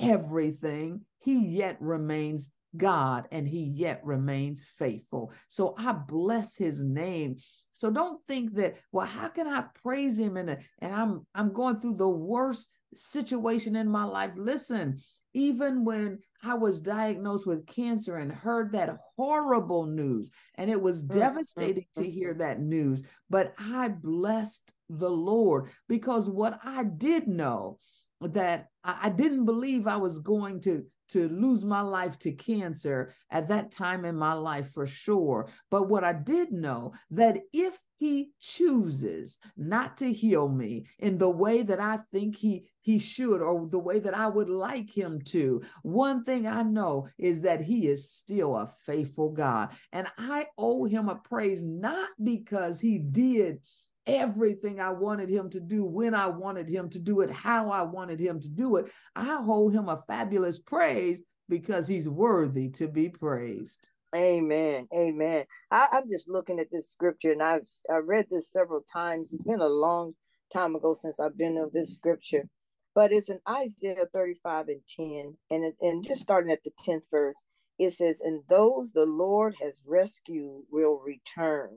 everything, 0.00 1.02
he 1.20 1.38
yet 1.38 1.76
remains 1.80 2.50
God 2.76 3.26
and 3.30 3.46
he 3.46 3.62
yet 3.62 4.00
remains 4.04 4.64
faithful. 4.78 5.32
So 5.48 5.74
I 5.76 5.92
bless 5.92 6.56
his 6.56 6.82
name. 6.82 7.36
So 7.72 7.90
don't 7.90 8.22
think 8.24 8.54
that, 8.54 8.76
well, 8.92 9.06
how 9.06 9.28
can 9.28 9.46
I 9.46 9.64
praise 9.82 10.18
him 10.18 10.36
and, 10.36 10.50
and 10.78 10.94
I'm 10.94 11.26
I'm 11.34 11.52
going 11.52 11.80
through 11.80 11.96
the 11.96 12.08
worst 12.08 12.70
situation 12.94 13.76
in 13.76 13.88
my 13.88 14.04
life. 14.04 14.32
Listen, 14.36 15.00
even 15.32 15.84
when 15.84 16.18
I 16.42 16.54
was 16.54 16.80
diagnosed 16.80 17.46
with 17.46 17.66
cancer 17.66 18.16
and 18.16 18.32
heard 18.32 18.72
that 18.72 18.96
horrible 19.16 19.86
news, 19.86 20.32
and 20.56 20.70
it 20.70 20.80
was 20.80 21.04
mm, 21.04 21.14
devastating 21.14 21.86
to 21.94 22.02
mm, 22.02 22.12
hear 22.12 22.34
mm. 22.34 22.38
that 22.38 22.60
news, 22.60 23.02
but 23.28 23.54
I 23.58 23.88
blessed 23.88 24.72
the 24.88 25.10
Lord 25.10 25.70
because 25.88 26.28
what 26.28 26.58
I 26.64 26.84
did 26.84 27.28
know 27.28 27.78
that 28.20 28.68
I 28.84 29.10
didn't 29.10 29.44
believe 29.44 29.86
I 29.86 29.96
was 29.96 30.18
going 30.18 30.60
to 30.62 30.84
to 31.10 31.28
lose 31.28 31.64
my 31.64 31.80
life 31.80 32.18
to 32.20 32.32
cancer 32.32 33.12
at 33.30 33.48
that 33.48 33.70
time 33.72 34.04
in 34.04 34.16
my 34.16 34.32
life 34.32 34.72
for 34.72 34.86
sure. 34.86 35.48
But 35.70 35.88
what 35.88 36.04
I 36.04 36.12
did 36.12 36.52
know 36.52 36.92
that 37.10 37.38
if 37.52 37.76
he 37.96 38.30
chooses 38.40 39.38
not 39.56 39.96
to 39.98 40.12
heal 40.12 40.48
me 40.48 40.86
in 40.98 41.18
the 41.18 41.28
way 41.28 41.62
that 41.62 41.80
I 41.80 41.98
think 42.12 42.36
he 42.36 42.66
he 42.80 42.98
should 42.98 43.42
or 43.42 43.68
the 43.68 43.78
way 43.78 43.98
that 43.98 44.16
I 44.16 44.26
would 44.26 44.48
like 44.48 44.90
him 44.90 45.20
to, 45.26 45.62
one 45.82 46.24
thing 46.24 46.46
I 46.46 46.62
know 46.62 47.08
is 47.18 47.42
that 47.42 47.60
he 47.60 47.88
is 47.88 48.08
still 48.08 48.56
a 48.56 48.72
faithful 48.86 49.30
God. 49.30 49.72
And 49.92 50.06
I 50.16 50.46
owe 50.56 50.84
him 50.84 51.08
a 51.08 51.16
praise 51.16 51.62
not 51.62 52.08
because 52.22 52.80
he 52.80 52.98
did 52.98 53.60
everything 54.06 54.80
I 54.80 54.90
wanted 54.90 55.28
him 55.28 55.50
to 55.50 55.60
do 55.60 55.84
when 55.84 56.14
I 56.14 56.26
wanted 56.26 56.68
him 56.68 56.88
to 56.90 56.98
do 56.98 57.20
it, 57.20 57.30
how 57.30 57.70
I 57.70 57.82
wanted 57.82 58.20
him 58.20 58.40
to 58.40 58.48
do 58.48 58.76
it. 58.76 58.90
I 59.14 59.42
hold 59.42 59.72
him 59.72 59.88
a 59.88 60.02
fabulous 60.06 60.58
praise 60.58 61.22
because 61.48 61.86
he's 61.86 62.08
worthy 62.08 62.68
to 62.70 62.88
be 62.88 63.08
praised. 63.08 63.90
Amen. 64.14 64.88
Amen. 64.94 65.44
I, 65.70 65.88
am 65.92 66.08
just 66.08 66.28
looking 66.28 66.58
at 66.58 66.70
this 66.72 66.90
scripture 66.90 67.30
and 67.32 67.42
I've 67.42 67.68
I 67.92 67.98
read 67.98 68.26
this 68.30 68.50
several 68.50 68.82
times. 68.92 69.32
It's 69.32 69.44
been 69.44 69.60
a 69.60 69.68
long 69.68 70.14
time 70.52 70.74
ago 70.74 70.94
since 70.94 71.20
I've 71.20 71.38
been 71.38 71.56
of 71.58 71.72
this 71.72 71.94
scripture, 71.94 72.48
but 72.94 73.12
it's 73.12 73.28
in 73.28 73.38
Isaiah 73.48 74.06
35 74.12 74.68
and 74.68 74.80
10. 74.96 75.36
And, 75.50 75.72
and 75.80 76.04
just 76.04 76.22
starting 76.22 76.50
at 76.50 76.64
the 76.64 76.72
10th 76.84 77.02
verse, 77.10 77.40
it 77.78 77.92
says, 77.92 78.20
And 78.20 78.42
those 78.48 78.90
the 78.90 79.06
Lord 79.06 79.54
has 79.62 79.80
rescued 79.86 80.64
will 80.70 81.00
return 81.04 81.70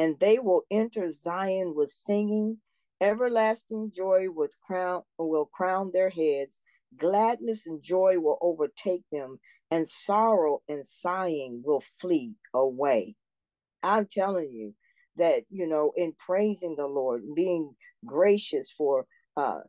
and 0.00 0.18
they 0.18 0.38
will 0.38 0.62
enter 0.70 1.10
Zion 1.10 1.74
with 1.76 1.90
singing. 1.90 2.56
Everlasting 3.02 3.92
joy 3.94 4.28
with 4.30 4.58
crown 4.66 5.02
will 5.18 5.44
crown 5.44 5.90
their 5.92 6.08
heads. 6.08 6.58
Gladness 6.96 7.66
and 7.66 7.82
joy 7.82 8.18
will 8.18 8.38
overtake 8.40 9.04
them, 9.12 9.38
and 9.70 9.86
sorrow 9.86 10.62
and 10.70 10.86
sighing 10.86 11.62
will 11.62 11.82
flee 12.00 12.32
away. 12.54 13.14
I'm 13.82 14.06
telling 14.06 14.50
you 14.50 14.74
that, 15.16 15.42
you 15.50 15.66
know, 15.66 15.92
in 15.98 16.14
praising 16.18 16.76
the 16.76 16.86
Lord, 16.86 17.22
being 17.36 17.74
gracious 18.06 18.70
for 18.70 19.04
uh 19.36 19.60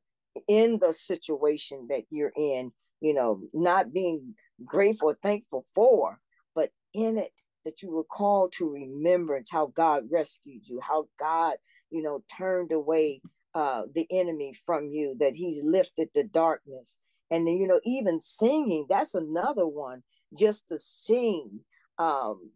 in 0.48 0.80
the 0.80 0.94
situation 0.94 1.88
that 1.90 2.04
you're 2.10 2.32
in, 2.38 2.72
you 3.02 3.14
know, 3.14 3.42
not 3.54 3.92
being 3.92 4.34
grateful, 4.64 5.14
thankful 5.22 5.66
for, 5.76 6.20
but 6.56 6.70
in 6.94 7.18
it 7.18 7.34
that 7.66 7.82
you 7.82 7.92
were 7.92 8.04
called 8.04 8.54
to 8.54 8.70
remembrance 8.70 9.50
how 9.50 9.68
God 9.76 10.04
rescued 10.12 10.68
you, 10.68 10.80
how 10.82 11.08
God, 11.20 11.56
you 11.90 12.02
know, 12.02 12.24
turned 12.38 12.72
away 12.72 13.22
uh, 13.54 13.84
the 13.94 14.08
enemy 14.12 14.54
from 14.66 14.90
you, 14.90 15.16
that 15.20 15.36
He 15.36 15.62
lifted 15.64 16.10
the 16.14 16.24
darkness. 16.24 16.98
And 17.30 17.48
then, 17.48 17.58
you 17.58 17.68
know, 17.68 17.80
even 17.86 18.20
singing, 18.20 18.86
that's 18.90 19.16
another 19.16 19.68
one, 19.68 20.04
just 20.38 20.68
to 20.70 20.78
sing, 20.78 21.60
um, 21.98 22.52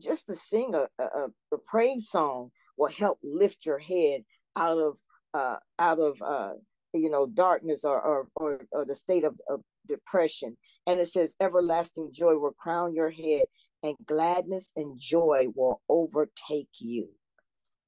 just 0.00 0.26
to 0.26 0.34
sing 0.34 0.74
a, 0.74 1.02
a, 1.02 1.26
a 1.52 1.58
praise 1.66 2.08
song 2.08 2.50
will 2.76 2.88
help 2.88 3.18
lift 3.22 3.66
your 3.66 3.78
head 3.78 4.22
out 4.56 4.78
of 4.78 4.96
uh, 5.34 5.56
out 5.78 5.98
of 5.98 6.20
uh, 6.22 6.52
you 6.94 7.10
know 7.10 7.26
darkness 7.26 7.84
or 7.84 8.00
or, 8.00 8.28
or, 8.36 8.60
or 8.72 8.84
the 8.86 8.94
state 8.94 9.24
of, 9.24 9.38
of 9.50 9.60
depression. 9.88 10.56
And 10.86 11.00
it 11.00 11.06
says, 11.06 11.36
everlasting 11.40 12.10
joy 12.12 12.36
will 12.36 12.52
crown 12.52 12.94
your 12.94 13.10
head 13.10 13.42
and 13.86 13.96
gladness 14.04 14.72
and 14.76 14.98
joy 14.98 15.46
will 15.54 15.80
overtake 15.88 16.68
you, 16.80 17.08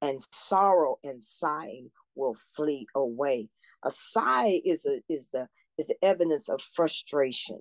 and 0.01 0.21
sorrow 0.33 0.97
and 1.03 1.21
sighing 1.21 1.91
will 2.15 2.37
flee 2.57 2.87
away. 2.95 3.49
A 3.85 3.91
sigh 3.91 4.61
is 4.65 4.87
a 4.87 5.01
is 5.13 5.31
the 5.31 5.49
is 5.77 5.89
the 5.89 5.97
evidence 6.03 6.49
of 6.49 6.61
frustration, 6.75 7.61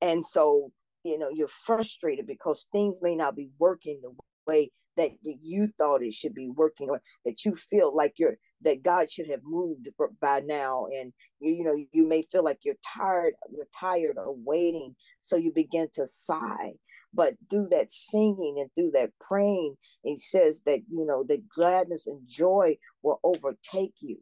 and 0.00 0.24
so 0.24 0.72
you 1.04 1.18
know 1.18 1.30
you're 1.32 1.48
frustrated 1.48 2.26
because 2.26 2.66
things 2.72 3.00
may 3.02 3.14
not 3.14 3.36
be 3.36 3.50
working 3.58 4.00
the 4.02 4.12
way 4.46 4.70
that 4.96 5.12
you 5.22 5.68
thought 5.78 6.02
it 6.02 6.12
should 6.12 6.34
be 6.34 6.48
working, 6.48 6.90
or 6.90 7.00
that 7.24 7.44
you 7.44 7.54
feel 7.54 7.94
like 7.94 8.14
you're 8.16 8.36
that 8.62 8.82
God 8.82 9.10
should 9.10 9.30
have 9.30 9.42
moved 9.44 9.88
by 10.20 10.40
now. 10.40 10.86
And 10.86 11.12
you, 11.40 11.54
you 11.54 11.64
know, 11.64 11.76
you 11.92 12.06
may 12.06 12.22
feel 12.22 12.42
like 12.42 12.58
you're 12.64 12.74
tired, 12.96 13.34
you're 13.50 13.68
tired 13.78 14.18
of 14.18 14.34
waiting. 14.44 14.96
So 15.22 15.36
you 15.36 15.52
begin 15.52 15.88
to 15.94 16.06
sigh. 16.06 16.72
But 17.18 17.34
through 17.50 17.66
that 17.70 17.90
singing 17.90 18.58
and 18.60 18.72
through 18.76 18.92
that 18.92 19.10
praying, 19.20 19.76
he 20.04 20.16
says 20.16 20.62
that, 20.66 20.82
you 20.88 21.04
know, 21.04 21.24
that 21.24 21.48
gladness 21.48 22.06
and 22.06 22.20
joy 22.28 22.78
will 23.02 23.18
overtake 23.24 23.94
you. 23.98 24.18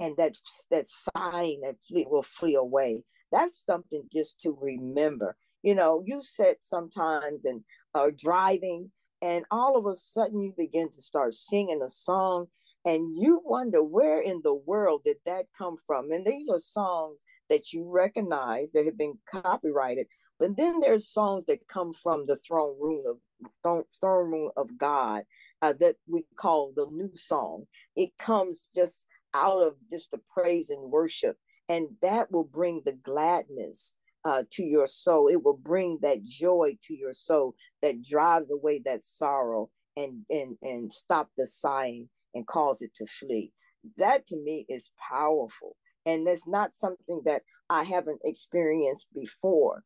And 0.00 0.14
that 0.18 0.36
that 0.70 0.86
sighing 0.86 1.62
that 1.62 1.76
flee, 1.80 2.06
will 2.06 2.22
flee 2.22 2.56
away. 2.56 3.02
That's 3.32 3.64
something 3.64 4.02
just 4.12 4.38
to 4.42 4.54
remember. 4.60 5.34
You 5.62 5.74
know, 5.74 6.02
you 6.04 6.20
said 6.20 6.56
sometimes 6.60 7.46
and 7.46 7.64
are 7.94 8.08
uh, 8.08 8.10
driving, 8.18 8.90
and 9.22 9.46
all 9.50 9.78
of 9.78 9.86
a 9.86 9.94
sudden 9.94 10.42
you 10.42 10.52
begin 10.58 10.90
to 10.90 11.00
start 11.00 11.32
singing 11.32 11.80
a 11.80 11.88
song 11.88 12.48
and 12.84 13.16
you 13.16 13.40
wonder 13.46 13.82
where 13.82 14.20
in 14.20 14.42
the 14.44 14.52
world 14.52 15.00
did 15.04 15.16
that 15.24 15.46
come 15.56 15.76
from 15.86 16.10
and 16.10 16.26
these 16.26 16.50
are 16.50 16.58
songs 16.58 17.24
that 17.48 17.72
you 17.72 17.88
recognize 17.88 18.72
that 18.72 18.84
have 18.84 18.98
been 18.98 19.16
copyrighted 19.30 20.06
but 20.38 20.56
then 20.56 20.80
there's 20.80 21.08
songs 21.08 21.44
that 21.46 21.66
come 21.68 21.92
from 21.92 22.26
the 22.26 22.36
throne 22.36 22.76
room 22.80 23.02
of 23.08 23.16
throne, 23.62 23.84
throne 24.00 24.30
room 24.30 24.50
of 24.56 24.76
god 24.78 25.22
uh, 25.62 25.72
that 25.80 25.96
we 26.06 26.24
call 26.36 26.72
the 26.76 26.86
new 26.90 27.10
song 27.14 27.64
it 27.96 28.10
comes 28.18 28.70
just 28.74 29.06
out 29.34 29.58
of 29.58 29.74
just 29.92 30.10
the 30.10 30.20
praise 30.32 30.70
and 30.70 30.90
worship 30.90 31.36
and 31.68 31.88
that 32.02 32.30
will 32.30 32.44
bring 32.44 32.82
the 32.84 32.92
gladness 32.92 33.94
uh, 34.24 34.42
to 34.50 34.62
your 34.62 34.86
soul 34.86 35.28
it 35.28 35.42
will 35.42 35.56
bring 35.56 35.98
that 36.00 36.22
joy 36.24 36.76
to 36.82 36.94
your 36.94 37.12
soul 37.12 37.54
that 37.82 38.02
drives 38.02 38.50
away 38.50 38.80
that 38.84 39.02
sorrow 39.02 39.68
and 39.96 40.24
and 40.30 40.56
and 40.62 40.92
stop 40.92 41.28
the 41.36 41.46
sighing 41.46 42.08
and 42.34 42.46
cause 42.46 42.82
it 42.82 42.94
to 42.96 43.06
flee. 43.20 43.52
That 43.98 44.26
to 44.28 44.36
me 44.36 44.66
is 44.68 44.90
powerful. 45.10 45.76
And 46.06 46.26
that's 46.26 46.46
not 46.46 46.74
something 46.74 47.22
that 47.24 47.42
I 47.70 47.84
haven't 47.84 48.20
experienced 48.24 49.08
before. 49.14 49.82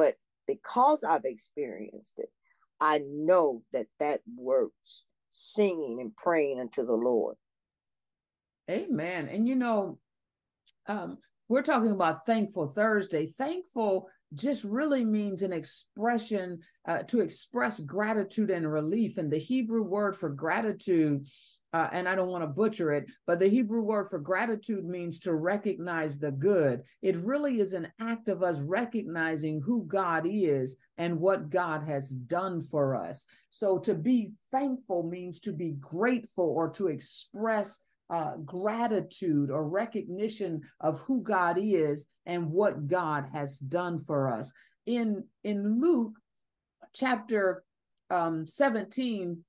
But 0.00 0.14
because 0.46 1.04
I've 1.04 1.26
experienced 1.26 2.14
it, 2.16 2.30
I 2.80 3.02
know 3.06 3.62
that 3.74 3.86
that 3.98 4.22
works 4.34 5.04
singing 5.28 5.98
and 6.00 6.16
praying 6.16 6.58
unto 6.58 6.86
the 6.86 6.94
Lord. 6.94 7.36
Amen. 8.70 9.28
And 9.28 9.46
you 9.46 9.56
know, 9.56 9.98
um, 10.86 11.18
we're 11.50 11.60
talking 11.60 11.90
about 11.90 12.24
thankful 12.24 12.68
Thursday. 12.68 13.26
Thankful 13.26 14.08
just 14.32 14.64
really 14.64 15.04
means 15.04 15.42
an 15.42 15.52
expression 15.52 16.60
uh, 16.88 17.02
to 17.02 17.20
express 17.20 17.78
gratitude 17.78 18.50
and 18.50 18.72
relief. 18.72 19.18
And 19.18 19.30
the 19.30 19.36
Hebrew 19.36 19.82
word 19.82 20.16
for 20.16 20.30
gratitude 20.30 21.28
uh, 21.72 21.88
and 21.92 22.08
I 22.08 22.14
don't 22.14 22.28
want 22.28 22.42
to 22.42 22.48
butcher 22.48 22.92
it, 22.92 23.10
but 23.26 23.38
the 23.38 23.48
Hebrew 23.48 23.82
word 23.82 24.08
for 24.08 24.18
gratitude 24.18 24.84
means 24.84 25.18
to 25.20 25.34
recognize 25.34 26.18
the 26.18 26.32
good. 26.32 26.82
It 27.02 27.16
really 27.16 27.60
is 27.60 27.72
an 27.72 27.92
act 28.00 28.28
of 28.28 28.42
us 28.42 28.58
recognizing 28.60 29.60
who 29.60 29.84
God 29.86 30.26
is 30.28 30.76
and 30.98 31.20
what 31.20 31.50
God 31.50 31.84
has 31.84 32.10
done 32.10 32.62
for 32.62 32.96
us. 32.96 33.24
So 33.50 33.78
to 33.78 33.94
be 33.94 34.32
thankful 34.50 35.04
means 35.04 35.38
to 35.40 35.52
be 35.52 35.72
grateful 35.80 36.52
or 36.56 36.70
to 36.72 36.88
express 36.88 37.78
uh, 38.10 38.36
gratitude 38.44 39.50
or 39.50 39.68
recognition 39.68 40.62
of 40.80 40.98
who 41.00 41.22
God 41.22 41.58
is 41.60 42.06
and 42.26 42.50
what 42.50 42.88
God 42.88 43.26
has 43.32 43.58
done 43.58 44.00
for 44.00 44.32
us. 44.32 44.52
In 44.86 45.24
in 45.44 45.80
Luke 45.80 46.14
chapter 46.92 47.62
um, 48.10 48.46
17, 48.46 49.44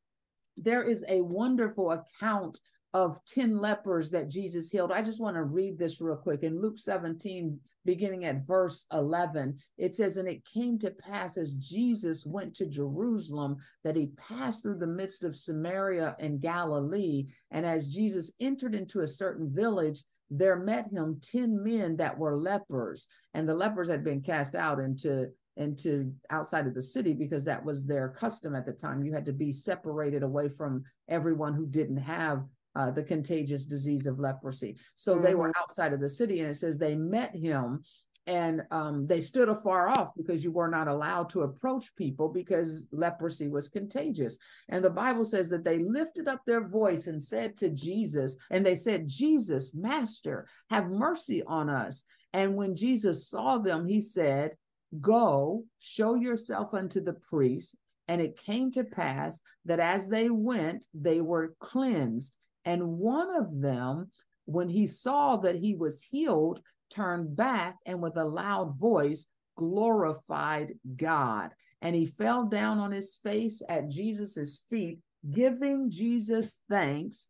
there 0.58 0.84
is 0.84 1.05
a 1.08 1.22
wonderful 1.22 1.91
account 1.91 2.60
of 2.93 3.24
10 3.25 3.58
lepers 3.58 4.10
that 4.12 4.29
Jesus 4.29 4.70
healed. 4.70 4.91
I 4.91 5.01
just 5.01 5.22
want 5.22 5.36
to 5.36 5.43
read 5.43 5.77
this 5.77 6.01
real 6.01 6.17
quick. 6.17 6.43
In 6.43 6.62
Luke 6.62 6.77
17, 6.77 7.58
beginning 7.86 8.25
at 8.25 8.46
verse 8.46 8.86
11, 8.91 9.58
it 9.78 9.95
says, 9.95 10.17
And 10.17 10.28
it 10.28 10.45
came 10.45 10.78
to 10.80 10.91
pass 10.91 11.38
as 11.38 11.56
Jesus 11.56 12.26
went 12.26 12.54
to 12.56 12.65
Jerusalem 12.65 13.58
that 13.84 13.95
he 13.95 14.08
passed 14.17 14.62
through 14.62 14.80
the 14.80 14.88
midst 14.88 15.23
of 15.23 15.38
Samaria 15.38 16.15
and 16.19 16.41
Galilee. 16.41 17.28
And 17.49 17.65
as 17.65 17.88
Jesus 17.88 18.32
entered 18.41 18.76
into 18.76 19.02
a 19.02 19.08
certain 19.08 19.54
village, 19.54 20.04
there 20.30 20.58
met 20.58 20.89
him 20.91 21.19
10 21.21 21.62
men 21.62 21.97
that 21.97 22.17
were 22.17 22.38
lepers, 22.38 23.08
and 23.34 23.47
the 23.47 23.54
lepers 23.54 23.89
had 23.89 24.02
been 24.02 24.21
cast 24.21 24.56
out 24.56 24.80
into 24.80 25.30
into 25.58 26.14
outside 26.30 26.68
of 26.68 26.74
the 26.74 26.82
city 26.82 27.14
because 27.14 27.46
that 27.46 27.64
was 27.64 27.86
their 27.86 28.10
custom 28.10 28.56
at 28.56 28.66
the 28.66 28.74
time. 28.74 29.04
You 29.04 29.14
had 29.14 29.26
to 29.26 29.34
be 29.34 29.52
separated 29.52 30.24
away 30.24 30.50
from 30.50 30.84
everyone 31.10 31.54
who 31.54 31.66
didn't 31.66 31.98
have 31.98 32.44
uh, 32.76 32.92
the 32.92 33.04
contagious 33.04 33.66
disease 33.66 34.08
of 34.08 34.20
leprosy. 34.20 34.78
So 34.96 35.14
mm-hmm. 35.14 35.24
they 35.24 35.36
were 35.36 35.50
mm-hmm. 35.50 35.62
outside 35.62 35.94
of 35.94 36.00
the 36.00 36.10
city, 36.10 36.40
and 36.40 36.50
it 36.50 36.56
says 36.56 36.78
they 36.78 36.96
met 36.96 37.36
him 37.36 37.84
and 38.28 38.62
um, 38.70 39.08
they 39.08 39.20
stood 39.20 39.50
afar 39.50 39.90
off 39.90 40.12
because 40.16 40.44
you 40.44 40.52
were 40.52 40.70
not 40.70 40.88
allowed 40.88 41.30
to 41.30 41.42
approach 41.42 41.96
people 41.96 42.30
because 42.30 42.86
leprosy 42.92 43.48
was 43.48 43.68
contagious. 43.68 44.38
And 44.70 44.84
the 44.84 44.92
Bible 44.92 45.26
says 45.26 45.50
that 45.50 45.64
they 45.64 45.80
lifted 45.80 46.28
up 46.28 46.42
their 46.46 46.68
voice 46.68 47.08
and 47.08 47.22
said 47.22 47.58
to 47.58 47.70
Jesus, 47.70 48.36
and 48.52 48.66
they 48.66 48.76
said, 48.76 49.08
Jesus, 49.08 49.74
Master, 49.74 50.46
have 50.70 50.92
mercy 50.92 51.42
on 51.44 51.70
us. 51.70 52.04
And 52.34 52.56
when 52.56 52.76
Jesus 52.76 53.28
saw 53.28 53.58
them, 53.58 53.88
he 53.88 54.00
said, 54.00 54.56
Go, 54.99 55.65
show 55.80 56.15
yourself 56.15 56.73
unto 56.73 57.01
the 57.01 57.13
priest. 57.13 57.77
And 58.08 58.21
it 58.21 58.38
came 58.38 58.71
to 58.73 58.84
pass 58.84 59.41
that 59.65 59.80
as 59.80 60.10
they 60.10 60.30
went, 60.30 60.86
they 60.93 61.21
were 61.21 61.56
cleansed. 61.60 62.36
And 62.65 62.97
one 62.97 63.34
of 63.34 63.62
them, 63.62 64.12
when 64.45 64.69
he 64.69 64.86
saw 64.88 65.38
that 65.38 65.56
he 65.56 65.75
was 65.75 66.01
healed, 66.01 66.62
turned 66.89 67.36
back 67.36 67.77
and 67.86 68.01
with 68.01 68.17
a 68.17 68.25
loud 68.25 68.77
voice 68.77 69.27
glorified 69.56 70.73
God. 70.95 71.54
And 71.82 71.95
he 71.95 72.06
fell 72.06 72.45
down 72.45 72.80
on 72.80 72.91
his 72.91 73.15
face 73.15 73.62
at 73.69 73.89
Jesus's 73.89 74.63
feet, 74.69 74.99
giving 75.30 75.89
Jesus 75.89 76.60
thanks. 76.69 77.27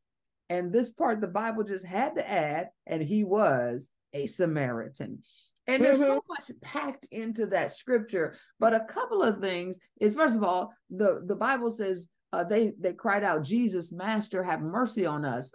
And 0.50 0.71
this 0.71 0.91
part 0.91 1.21
the 1.21 1.28
Bible 1.28 1.63
just 1.63 1.86
had 1.86 2.15
to 2.15 2.30
add, 2.30 2.69
and 2.86 3.02
he 3.02 3.24
was 3.24 3.91
a 4.13 4.26
Samaritan. 4.26 5.24
And 5.67 5.84
there's 5.84 6.00
mm-hmm. 6.00 6.06
so 6.06 6.24
much 6.28 6.52
packed 6.62 7.08
into 7.12 7.45
that 7.47 7.71
scripture. 7.71 8.36
But 8.60 8.74
a 8.74 8.86
couple 8.86 9.21
of 9.21 9.39
things 9.39 9.78
is 10.00 10.15
first 10.15 10.36
of 10.36 10.43
all, 10.43 10.74
the, 10.89 11.21
the 11.28 11.36
Bible 11.36 11.71
says 11.71 12.10
uh, 12.34 12.43
they 12.43 12.71
they 12.80 12.93
cried 12.93 13.24
out, 13.24 13.43
Jesus, 13.43 13.91
Master, 13.91 14.43
have 14.43 14.62
mercy 14.62 15.06
on 15.06 15.26
us. 15.26 15.52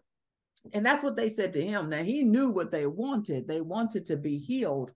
And 0.73 0.85
that's 0.85 1.03
what 1.03 1.17
they 1.17 1.29
said 1.29 1.53
to 1.55 1.65
him. 1.65 1.91
Now 1.91 2.03
he 2.03 2.23
knew 2.23 2.51
what 2.51 2.71
they 2.71 2.87
wanted. 2.87 3.47
They 3.47 3.61
wanted 3.61 4.07
to 4.07 4.17
be 4.17 4.39
healed. 4.39 4.93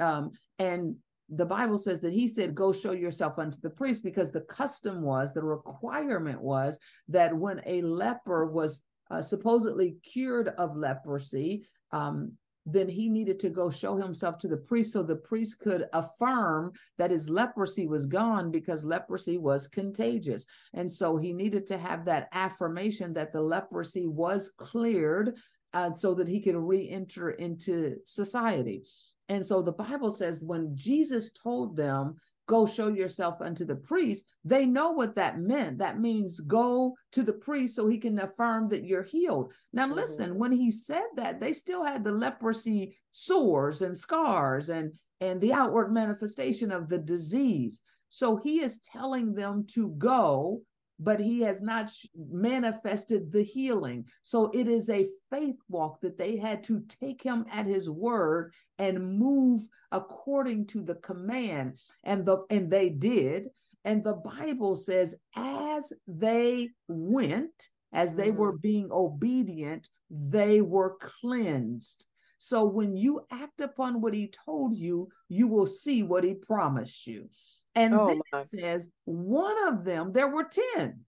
Um, 0.00 0.32
and 0.58 0.96
the 1.28 1.46
Bible 1.46 1.78
says 1.78 2.00
that 2.00 2.12
he 2.12 2.28
said, 2.28 2.54
Go 2.54 2.72
show 2.72 2.92
yourself 2.92 3.38
unto 3.38 3.58
the 3.60 3.70
priest, 3.70 4.04
because 4.04 4.30
the 4.30 4.42
custom 4.42 5.02
was, 5.02 5.32
the 5.32 5.42
requirement 5.42 6.40
was 6.40 6.78
that 7.08 7.34
when 7.34 7.60
a 7.66 7.82
leper 7.82 8.46
was 8.46 8.82
uh, 9.10 9.22
supposedly 9.22 9.96
cured 10.02 10.48
of 10.48 10.76
leprosy, 10.76 11.66
um, 11.92 12.32
then 12.66 12.88
he 12.88 13.08
needed 13.08 13.38
to 13.40 13.50
go 13.50 13.70
show 13.70 13.96
himself 13.96 14.38
to 14.38 14.48
the 14.48 14.56
priest 14.56 14.92
so 14.92 15.02
the 15.02 15.16
priest 15.16 15.58
could 15.58 15.86
affirm 15.92 16.72
that 16.98 17.10
his 17.10 17.28
leprosy 17.28 17.86
was 17.86 18.06
gone 18.06 18.50
because 18.50 18.84
leprosy 18.84 19.36
was 19.36 19.68
contagious. 19.68 20.46
And 20.72 20.90
so 20.90 21.16
he 21.16 21.32
needed 21.32 21.66
to 21.66 21.78
have 21.78 22.04
that 22.06 22.28
affirmation 22.32 23.12
that 23.14 23.32
the 23.32 23.42
leprosy 23.42 24.06
was 24.06 24.50
cleared 24.56 25.36
uh, 25.74 25.92
so 25.92 26.14
that 26.14 26.28
he 26.28 26.40
could 26.40 26.56
re 26.56 26.88
enter 26.88 27.30
into 27.30 27.96
society. 28.06 28.84
And 29.28 29.44
so 29.44 29.62
the 29.62 29.72
Bible 29.72 30.10
says 30.10 30.44
when 30.44 30.76
Jesus 30.76 31.30
told 31.30 31.76
them 31.76 32.16
go 32.46 32.66
show 32.66 32.88
yourself 32.88 33.40
unto 33.40 33.64
the 33.64 33.76
priest, 33.76 34.24
they 34.44 34.66
know 34.66 34.92
what 34.92 35.14
that 35.14 35.40
meant. 35.40 35.78
That 35.78 36.00
means 36.00 36.40
go 36.40 36.96
to 37.12 37.22
the 37.22 37.32
priest 37.32 37.76
so 37.76 37.88
he 37.88 37.98
can 37.98 38.18
affirm 38.18 38.68
that 38.68 38.84
you're 38.84 39.02
healed. 39.02 39.52
Now, 39.72 39.86
mm-hmm. 39.86 39.94
listen, 39.94 40.38
when 40.38 40.52
he 40.52 40.70
said 40.70 41.06
that, 41.16 41.40
they 41.40 41.52
still 41.52 41.84
had 41.84 42.04
the 42.04 42.12
leprosy 42.12 42.96
sores 43.12 43.82
and 43.82 43.98
scars 43.98 44.68
and 44.68 44.92
and 45.20 45.40
the 45.40 45.52
outward 45.52 45.92
manifestation 45.92 46.70
of 46.70 46.88
the 46.88 46.98
disease. 46.98 47.80
So 48.08 48.36
he 48.36 48.60
is 48.60 48.78
telling 48.78 49.34
them 49.34 49.66
to 49.74 49.88
go 49.96 50.62
but 50.98 51.20
he 51.20 51.40
has 51.40 51.62
not 51.62 51.90
manifested 52.14 53.32
the 53.32 53.42
healing. 53.42 54.06
So 54.22 54.50
it 54.54 54.68
is 54.68 54.88
a 54.88 55.08
faith 55.30 55.58
walk 55.68 56.00
that 56.00 56.18
they 56.18 56.36
had 56.36 56.62
to 56.64 56.84
take 56.88 57.22
him 57.22 57.44
at 57.52 57.66
his 57.66 57.90
word 57.90 58.52
and 58.78 59.18
move 59.18 59.62
according 59.90 60.66
to 60.68 60.82
the 60.82 60.96
command. 60.96 61.78
And 62.04 62.24
the 62.24 62.44
and 62.50 62.70
they 62.70 62.90
did. 62.90 63.48
And 63.84 64.02
the 64.02 64.14
Bible 64.14 64.76
says, 64.76 65.14
as 65.36 65.92
they 66.06 66.70
went, 66.88 67.68
as 67.92 68.14
they 68.14 68.30
mm. 68.30 68.36
were 68.36 68.56
being 68.56 68.88
obedient, 68.90 69.88
they 70.10 70.60
were 70.60 70.96
cleansed. 71.20 72.06
So 72.38 72.64
when 72.64 72.96
you 72.96 73.26
act 73.30 73.60
upon 73.60 74.00
what 74.00 74.14
he 74.14 74.28
told 74.44 74.76
you, 74.76 75.08
you 75.28 75.48
will 75.48 75.66
see 75.66 76.02
what 76.02 76.24
he 76.24 76.34
promised 76.34 77.06
you. 77.06 77.28
And 77.74 77.94
oh, 77.94 78.06
then 78.06 78.20
it 78.32 78.50
says 78.50 78.88
one 79.04 79.68
of 79.68 79.84
them, 79.84 80.12
there 80.12 80.28
were 80.28 80.48
10. 80.76 81.00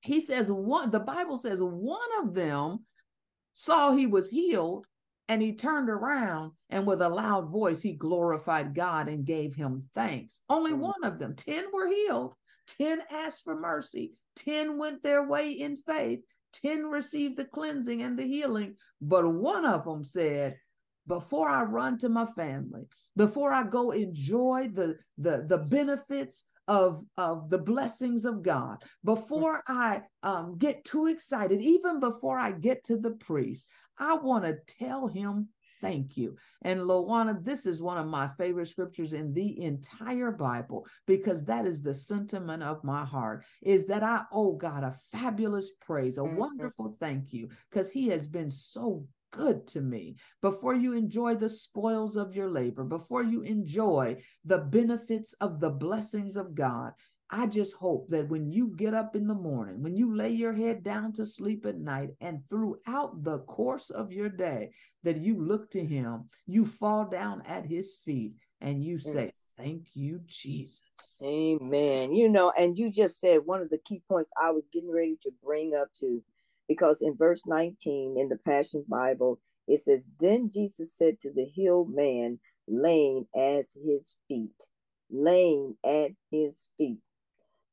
He 0.00 0.20
says 0.20 0.50
one, 0.50 0.90
the 0.90 1.00
Bible 1.00 1.38
says 1.38 1.60
one 1.60 1.98
of 2.20 2.34
them 2.34 2.84
saw 3.54 3.92
he 3.92 4.06
was 4.06 4.30
healed, 4.30 4.86
and 5.28 5.42
he 5.42 5.54
turned 5.54 5.90
around 5.90 6.52
and 6.70 6.86
with 6.86 7.02
a 7.02 7.08
loud 7.08 7.50
voice, 7.50 7.80
he 7.80 7.92
glorified 7.92 8.74
God 8.74 9.08
and 9.08 9.24
gave 9.24 9.54
him 9.54 9.82
thanks. 9.94 10.40
Only 10.48 10.72
mm. 10.72 10.78
one 10.78 11.04
of 11.04 11.18
them, 11.18 11.34
10 11.34 11.66
were 11.72 11.86
healed, 11.86 12.34
10 12.78 13.02
asked 13.10 13.44
for 13.44 13.58
mercy, 13.58 14.12
10 14.36 14.78
went 14.78 15.02
their 15.02 15.26
way 15.26 15.50
in 15.50 15.76
faith, 15.76 16.20
10 16.54 16.86
received 16.86 17.36
the 17.36 17.44
cleansing 17.44 18.02
and 18.02 18.18
the 18.18 18.24
healing, 18.24 18.76
but 19.00 19.26
one 19.26 19.64
of 19.64 19.84
them 19.84 20.04
said, 20.04 20.56
before 21.08 21.48
I 21.48 21.62
run 21.62 21.98
to 22.00 22.08
my 22.08 22.26
family, 22.26 22.86
before 23.16 23.52
I 23.52 23.64
go 23.64 23.90
enjoy 23.90 24.68
the, 24.72 24.96
the, 25.16 25.44
the 25.48 25.58
benefits 25.58 26.44
of, 26.68 27.02
of 27.16 27.50
the 27.50 27.58
blessings 27.58 28.24
of 28.24 28.42
God, 28.42 28.82
before 29.04 29.62
I 29.66 30.02
um, 30.22 30.58
get 30.58 30.84
too 30.84 31.06
excited, 31.06 31.60
even 31.60 31.98
before 31.98 32.38
I 32.38 32.52
get 32.52 32.84
to 32.84 32.98
the 32.98 33.12
priest, 33.12 33.66
I 33.98 34.14
want 34.16 34.44
to 34.44 34.58
tell 34.78 35.08
him 35.08 35.48
thank 35.80 36.16
you. 36.16 36.36
And 36.62 36.80
Lawana, 36.80 37.42
this 37.42 37.66
is 37.66 37.80
one 37.80 37.98
of 37.98 38.06
my 38.06 38.28
favorite 38.36 38.66
scriptures 38.66 39.12
in 39.12 39.32
the 39.32 39.62
entire 39.62 40.32
Bible 40.32 40.86
because 41.06 41.44
that 41.44 41.66
is 41.66 41.82
the 41.82 41.94
sentiment 41.94 42.62
of 42.62 42.84
my 42.84 43.04
heart 43.04 43.44
is 43.62 43.86
that 43.86 44.02
I 44.02 44.24
owe 44.32 44.54
God 44.54 44.84
a 44.84 44.96
fabulous 45.12 45.70
praise, 45.80 46.18
a 46.18 46.22
mm-hmm. 46.22 46.36
wonderful 46.36 46.96
thank 47.00 47.32
you 47.32 47.48
because 47.70 47.90
he 47.90 48.08
has 48.08 48.28
been 48.28 48.50
so 48.50 49.06
good 49.30 49.66
to 49.68 49.80
me. 49.80 50.16
Before 50.42 50.74
you 50.74 50.92
enjoy 50.92 51.34
the 51.34 51.48
spoils 51.48 52.16
of 52.16 52.34
your 52.34 52.50
labor, 52.50 52.84
before 52.84 53.22
you 53.22 53.42
enjoy 53.42 54.16
the 54.44 54.58
benefits 54.58 55.34
of 55.34 55.60
the 55.60 55.70
blessings 55.70 56.36
of 56.36 56.54
God, 56.54 56.92
I 57.30 57.46
just 57.46 57.74
hope 57.74 58.08
that 58.08 58.28
when 58.28 58.50
you 58.50 58.72
get 58.74 58.94
up 58.94 59.14
in 59.14 59.26
the 59.26 59.34
morning, 59.34 59.82
when 59.82 59.96
you 59.96 60.16
lay 60.16 60.30
your 60.30 60.54
head 60.54 60.82
down 60.82 61.12
to 61.14 61.26
sleep 61.26 61.66
at 61.66 61.78
night, 61.78 62.10
and 62.20 62.40
throughout 62.48 63.22
the 63.22 63.40
course 63.40 63.90
of 63.90 64.12
your 64.12 64.30
day, 64.30 64.70
that 65.02 65.18
you 65.18 65.38
look 65.38 65.70
to 65.72 65.84
Him, 65.84 66.30
you 66.46 66.64
fall 66.64 67.04
down 67.04 67.42
at 67.46 67.66
His 67.66 67.94
feet, 68.04 68.32
and 68.60 68.82
you 68.82 68.96
mm. 68.96 69.02
say, 69.02 69.32
Thank 69.58 69.88
you, 69.94 70.20
Jesus. 70.24 71.20
Amen. 71.20 72.14
You 72.14 72.28
know, 72.28 72.52
and 72.56 72.78
you 72.78 72.92
just 72.92 73.18
said 73.18 73.40
one 73.44 73.60
of 73.60 73.70
the 73.70 73.78
key 73.78 74.00
points 74.08 74.30
I 74.40 74.50
was 74.50 74.62
getting 74.72 74.92
ready 74.92 75.16
to 75.22 75.32
bring 75.44 75.74
up 75.74 75.88
to, 75.98 76.22
because 76.68 77.02
in 77.02 77.16
verse 77.16 77.42
19 77.46 78.16
in 78.18 78.28
the 78.28 78.38
Passion 78.38 78.84
Bible, 78.88 79.40
it 79.66 79.82
says, 79.82 80.06
Then 80.20 80.50
Jesus 80.52 80.96
said 80.96 81.20
to 81.22 81.32
the 81.32 81.44
healed 81.44 81.94
man, 81.94 82.38
laying 82.66 83.26
at 83.34 83.64
his 83.84 84.16
feet, 84.28 84.64
laying 85.10 85.76
at 85.84 86.10
his 86.30 86.70
feet 86.76 86.98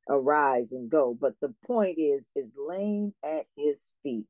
arise 0.10 0.72
and 0.72 0.90
go. 0.90 1.18
But 1.20 1.34
the 1.42 1.54
point 1.66 1.98
is, 1.98 2.28
is 2.36 2.54
laying 2.58 3.14
at 3.24 3.46
his 3.58 3.92
feet, 4.04 4.26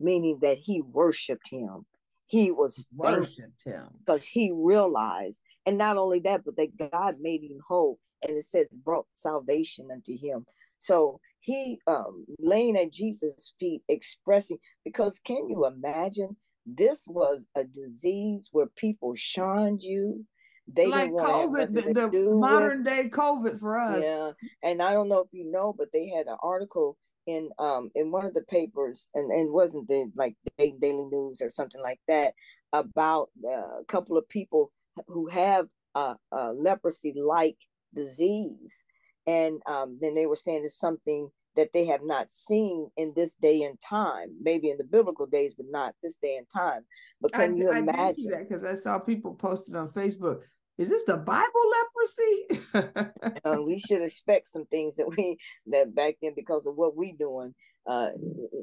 meaning 0.00 0.38
that 0.42 0.58
he 0.58 0.80
worshiped 0.80 1.48
him. 1.50 1.86
He 2.26 2.50
was 2.50 2.86
worshiped 2.94 3.64
him 3.64 3.88
because 4.04 4.26
he 4.26 4.52
realized, 4.54 5.40
and 5.66 5.78
not 5.78 5.96
only 5.96 6.20
that, 6.20 6.44
but 6.44 6.56
that 6.56 6.90
God 6.90 7.16
made 7.20 7.42
him 7.42 7.60
whole, 7.66 7.98
and 8.26 8.36
it 8.36 8.44
says 8.44 8.66
brought 8.84 9.06
salvation 9.14 9.88
unto 9.90 10.16
him. 10.16 10.44
So 10.78 11.20
he 11.48 11.80
um, 11.86 12.26
laying 12.38 12.76
at 12.76 12.92
Jesus' 12.92 13.54
feet, 13.58 13.82
expressing 13.88 14.58
because 14.84 15.18
can 15.18 15.48
you 15.48 15.66
imagine? 15.66 16.36
This 16.70 17.06
was 17.08 17.46
a 17.56 17.64
disease 17.64 18.50
where 18.52 18.66
people 18.76 19.14
shunned 19.16 19.80
you 19.80 20.26
they 20.70 20.86
like 20.86 21.10
COVID, 21.12 21.72
the, 21.72 22.08
the 22.10 22.36
modern 22.36 22.84
with, 22.84 22.86
day 22.86 23.08
COVID 23.08 23.58
for 23.58 23.78
us. 23.78 24.04
Yeah, 24.04 24.32
and 24.62 24.82
I 24.82 24.92
don't 24.92 25.08
know 25.08 25.20
if 25.20 25.32
you 25.32 25.50
know, 25.50 25.74
but 25.76 25.88
they 25.92 26.08
had 26.08 26.26
an 26.26 26.36
article 26.42 26.98
in 27.26 27.48
um 27.58 27.90
in 27.94 28.10
one 28.10 28.26
of 28.26 28.34
the 28.34 28.42
papers, 28.42 29.08
and 29.14 29.30
and 29.32 29.50
wasn't 29.50 29.88
the 29.88 30.10
like 30.14 30.36
Daily 30.58 30.74
News 30.82 31.40
or 31.40 31.50
something 31.50 31.80
like 31.80 32.00
that 32.08 32.34
about 32.72 33.30
uh, 33.46 33.80
a 33.80 33.84
couple 33.86 34.18
of 34.18 34.28
people 34.28 34.70
who 35.06 35.28
have 35.28 35.66
a, 35.94 36.16
a 36.32 36.52
leprosy 36.52 37.14
like 37.16 37.56
disease, 37.94 38.84
and 39.26 39.60
um, 39.66 39.98
then 40.00 40.14
they 40.14 40.26
were 40.26 40.36
saying 40.36 40.62
it's 40.64 40.78
something 40.78 41.30
that 41.58 41.74
they 41.74 41.84
have 41.84 42.00
not 42.02 42.30
seen 42.30 42.88
in 42.96 43.12
this 43.14 43.34
day 43.34 43.62
and 43.62 43.78
time, 43.80 44.28
maybe 44.40 44.70
in 44.70 44.78
the 44.78 44.84
biblical 44.84 45.26
days, 45.26 45.52
but 45.52 45.66
not 45.68 45.94
this 46.02 46.16
day 46.16 46.36
and 46.36 46.46
time. 46.48 46.86
But 47.20 47.32
can 47.34 47.52
I, 47.52 47.56
you 47.56 47.70
imagine? 47.70 48.00
I 48.00 48.12
see 48.12 48.28
that 48.28 48.48
because 48.48 48.64
I 48.64 48.74
saw 48.74 48.98
people 48.98 49.34
posted 49.34 49.76
on 49.76 49.88
Facebook 49.88 50.40
is 50.78 50.90
this 50.90 51.02
the 51.04 51.16
Bible 51.16 51.50
leprosy? 51.74 53.10
um, 53.44 53.66
we 53.66 53.78
should 53.78 54.00
expect 54.00 54.46
some 54.46 54.64
things 54.66 54.94
that 54.96 55.08
we 55.08 55.36
that 55.66 55.94
back 55.94 56.14
then 56.22 56.32
because 56.36 56.66
of 56.66 56.76
what 56.76 56.96
we 56.96 57.12
doing 57.12 57.52
uh, 57.88 58.10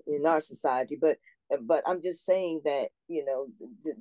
in 0.07 0.25
our 0.25 0.39
society. 0.39 0.97
But 0.99 1.17
but 1.63 1.83
I'm 1.85 2.01
just 2.01 2.25
saying 2.25 2.61
that 2.63 2.87
you 3.09 3.25
know 3.25 3.47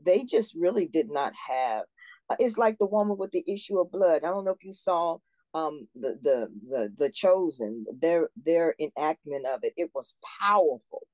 they 0.04 0.24
just 0.24 0.54
really 0.54 0.86
did 0.86 1.10
not 1.10 1.32
have. 1.48 1.82
Uh, 2.30 2.36
it's 2.38 2.56
like 2.56 2.78
the 2.78 2.86
woman 2.86 3.18
with 3.18 3.32
the 3.32 3.44
issue 3.48 3.80
of 3.80 3.90
blood. 3.90 4.22
I 4.24 4.28
don't 4.28 4.44
know 4.44 4.52
if 4.52 4.64
you 4.64 4.72
saw 4.72 5.18
um, 5.54 5.88
the 5.94 6.18
the 6.22 6.48
the 6.68 6.92
the 6.98 7.10
chosen 7.10 7.86
their 8.00 8.28
their 8.36 8.74
enactment 8.80 9.46
of 9.46 9.60
it. 9.62 9.72
It 9.76 9.90
was 9.94 10.16
powerful, 10.40 11.06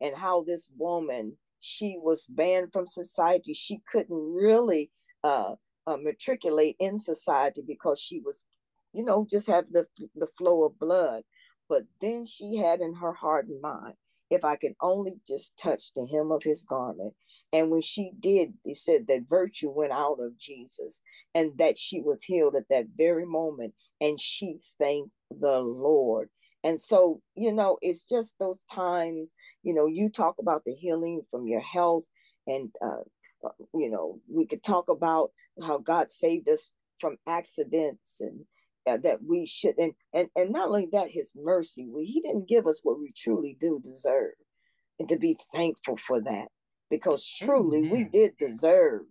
and 0.00 0.16
how 0.16 0.44
this 0.44 0.70
woman 0.76 1.36
she 1.60 1.98
was 2.00 2.26
banned 2.28 2.72
from 2.72 2.86
society. 2.86 3.52
She 3.54 3.80
couldn't 3.90 4.34
really 4.34 4.90
uh, 5.24 5.56
uh, 5.86 5.96
matriculate 6.00 6.76
in 6.78 6.98
society 6.98 7.62
because 7.66 8.00
she 8.00 8.20
was, 8.20 8.44
you 8.92 9.04
know, 9.04 9.26
just 9.28 9.48
have 9.48 9.64
the 9.70 9.86
the 10.14 10.28
flow 10.38 10.64
of 10.64 10.78
blood. 10.78 11.22
But 11.68 11.82
then 12.00 12.24
she 12.26 12.56
had 12.56 12.80
in 12.80 12.94
her 12.94 13.12
heart 13.12 13.46
and 13.48 13.60
mind, 13.60 13.94
if 14.30 14.44
I 14.44 14.56
could 14.56 14.74
only 14.80 15.20
just 15.26 15.56
touch 15.58 15.92
the 15.94 16.06
hem 16.06 16.30
of 16.32 16.42
his 16.42 16.64
garment. 16.64 17.14
And 17.52 17.70
when 17.70 17.80
she 17.80 18.12
did, 18.18 18.52
he 18.64 18.74
said 18.74 19.06
that 19.08 19.28
virtue 19.28 19.70
went 19.70 19.92
out 19.92 20.18
of 20.20 20.38
Jesus 20.38 21.02
and 21.34 21.56
that 21.58 21.78
she 21.78 22.00
was 22.00 22.22
healed 22.22 22.56
at 22.56 22.68
that 22.68 22.86
very 22.96 23.24
moment. 23.24 23.74
And 24.00 24.20
she 24.20 24.58
thanked 24.78 25.10
the 25.30 25.60
Lord. 25.60 26.28
And 26.62 26.78
so, 26.78 27.22
you 27.34 27.52
know, 27.52 27.78
it's 27.80 28.04
just 28.04 28.34
those 28.38 28.64
times, 28.64 29.32
you 29.62 29.72
know, 29.72 29.86
you 29.86 30.10
talk 30.10 30.36
about 30.38 30.64
the 30.64 30.74
healing 30.74 31.22
from 31.30 31.46
your 31.46 31.60
health 31.60 32.04
and 32.46 32.70
uh, 32.84 33.02
uh, 33.44 33.50
you 33.74 33.90
know, 33.90 34.20
we 34.28 34.46
could 34.46 34.62
talk 34.62 34.88
about 34.88 35.30
how 35.62 35.78
God 35.78 36.10
saved 36.10 36.48
us 36.48 36.70
from 37.00 37.16
accidents 37.26 38.20
and 38.20 38.40
uh, 38.86 38.96
that 38.96 39.18
we 39.22 39.46
should, 39.46 39.78
and, 39.78 39.92
and, 40.14 40.28
and 40.34 40.50
not 40.50 40.68
only 40.68 40.88
that, 40.92 41.10
his 41.10 41.32
mercy, 41.36 41.88
he 42.02 42.20
didn't 42.20 42.48
give 42.48 42.66
us 42.66 42.80
what 42.82 42.98
we 42.98 43.12
truly 43.12 43.56
do 43.60 43.80
deserve 43.82 44.32
and 44.98 45.08
to 45.08 45.16
be 45.16 45.36
thankful 45.54 45.96
for 46.06 46.20
that 46.20 46.48
because 46.90 47.26
truly 47.26 47.78
Amen. 47.78 47.90
we 47.90 48.04
did 48.04 48.36
deserve, 48.38 49.02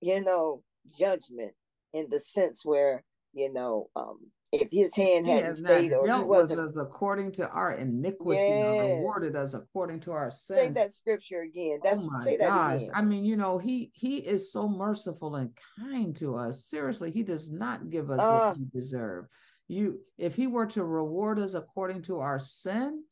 you 0.00 0.22
know, 0.22 0.62
judgment 0.96 1.52
in 1.92 2.08
the 2.10 2.20
sense 2.20 2.64
where, 2.64 3.04
you 3.32 3.52
know, 3.52 3.88
um, 3.96 4.18
if 4.52 4.68
his 4.70 4.96
hand 4.96 5.26
he 5.26 5.32
hadn't 5.32 5.56
stayed 5.56 5.92
or 5.92 6.06
he 6.06 6.22
wasn't 6.22 6.60
us 6.60 6.76
according 6.76 7.32
to 7.32 7.46
our 7.48 7.72
iniquity 7.72 8.40
yes. 8.40 8.96
rewarded 8.96 9.36
us 9.36 9.52
according 9.52 10.00
to 10.00 10.12
our 10.12 10.30
sins. 10.30 10.60
Say 10.60 10.68
that 10.70 10.94
scripture 10.94 11.42
again. 11.42 11.80
That's 11.82 12.00
oh 12.00 12.10
my 12.10 12.36
gosh. 12.36 12.82
I 12.94 13.02
mean, 13.02 13.24
you 13.24 13.36
know, 13.36 13.58
he 13.58 13.90
he 13.92 14.18
is 14.18 14.50
so 14.50 14.68
merciful 14.68 15.36
and 15.36 15.50
kind 15.78 16.16
to 16.16 16.36
us. 16.36 16.64
Seriously, 16.64 17.10
he 17.10 17.22
does 17.22 17.52
not 17.52 17.90
give 17.90 18.10
us 18.10 18.20
uh, 18.20 18.38
what 18.48 18.58
we 18.58 18.64
deserve. 18.72 19.26
You 19.66 20.00
if 20.16 20.34
he 20.34 20.46
were 20.46 20.66
to 20.66 20.82
reward 20.82 21.38
us 21.38 21.52
according 21.52 22.02
to 22.02 22.20
our 22.20 22.40
sin, 22.40 23.04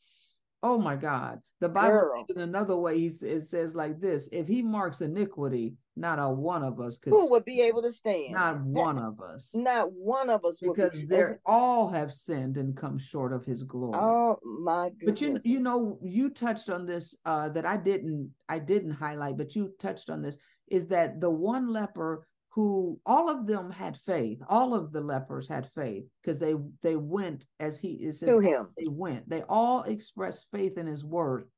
oh 0.66 0.78
my 0.78 0.96
God. 0.96 1.40
The 1.60 1.68
Bible 1.70 1.90
Girl. 1.90 2.24
says 2.28 2.36
in 2.36 2.42
another 2.42 2.76
way, 2.76 2.98
he, 2.98 3.06
it 3.06 3.46
says 3.46 3.74
like 3.74 3.98
this 3.98 4.28
if 4.30 4.46
he 4.46 4.60
marks 4.60 5.00
iniquity, 5.00 5.74
not 5.96 6.18
a 6.18 6.28
one 6.28 6.62
of 6.62 6.80
us 6.80 6.98
could 6.98 7.10
who 7.10 7.30
would 7.30 7.46
be 7.46 7.62
able 7.62 7.80
to 7.82 7.92
stand. 7.92 8.32
Not 8.32 8.60
one 8.60 8.98
of 8.98 9.20
us. 9.20 9.54
Not 9.54 9.92
one 9.92 10.28
of 10.28 10.44
us 10.44 10.60
because 10.60 10.92
be 10.92 11.06
they 11.06 11.24
all 11.46 11.88
have 11.88 12.12
sinned 12.12 12.58
and 12.58 12.76
come 12.76 12.98
short 12.98 13.32
of 13.32 13.46
his 13.46 13.62
glory. 13.62 13.98
Oh 13.98 14.38
my 14.44 14.90
goodness. 14.90 15.20
But 15.20 15.20
you 15.46 15.54
you 15.54 15.60
know 15.60 15.98
you 16.02 16.28
touched 16.28 16.68
on 16.68 16.84
this 16.84 17.14
uh 17.24 17.48
that 17.50 17.64
I 17.64 17.78
didn't 17.78 18.32
I 18.48 18.58
didn't 18.58 18.92
highlight, 18.92 19.38
but 19.38 19.56
you 19.56 19.72
touched 19.78 20.10
on 20.10 20.20
this 20.20 20.36
is 20.68 20.88
that 20.88 21.20
the 21.20 21.30
one 21.30 21.72
leper 21.72 22.26
who 22.56 22.98
all 23.06 23.30
of 23.30 23.46
them 23.46 23.70
had 23.70 23.96
faith 24.04 24.40
all 24.48 24.74
of 24.74 24.90
the 24.90 25.00
lepers 25.00 25.46
had 25.46 25.70
faith 25.74 26.04
because 26.20 26.40
they 26.40 26.54
they 26.82 26.96
went 26.96 27.46
as 27.60 27.78
he 27.78 27.90
is 27.90 28.18
to 28.18 28.40
him 28.40 28.66
they 28.76 28.88
went 28.88 29.28
they 29.28 29.42
all 29.42 29.84
expressed 29.84 30.46
faith 30.50 30.76
in 30.76 30.86
his 30.86 31.04
word 31.04 31.48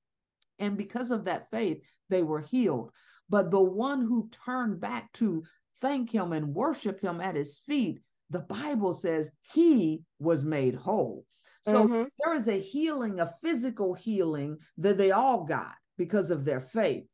and 0.58 0.76
because 0.76 1.10
of 1.10 1.24
that 1.24 1.48
faith 1.50 1.82
they 2.10 2.22
were 2.22 2.42
healed 2.42 2.90
but 3.28 3.50
the 3.50 3.60
one 3.60 4.00
who 4.00 4.30
turned 4.44 4.80
back 4.80 5.12
to 5.14 5.44
thank 5.80 6.12
him 6.12 6.32
and 6.32 6.54
worship 6.54 7.00
him 7.00 7.20
at 7.20 7.34
his 7.34 7.58
feet, 7.58 8.00
the 8.30 8.40
Bible 8.40 8.94
says 8.94 9.30
he 9.52 10.02
was 10.18 10.44
made 10.44 10.74
whole. 10.74 11.24
So 11.62 11.84
mm-hmm. 11.84 12.04
there 12.24 12.34
is 12.34 12.48
a 12.48 12.60
healing, 12.60 13.20
a 13.20 13.32
physical 13.42 13.94
healing 13.94 14.58
that 14.78 14.96
they 14.96 15.10
all 15.10 15.44
got 15.44 15.74
because 15.96 16.30
of 16.30 16.44
their 16.44 16.60
faith. 16.60 17.04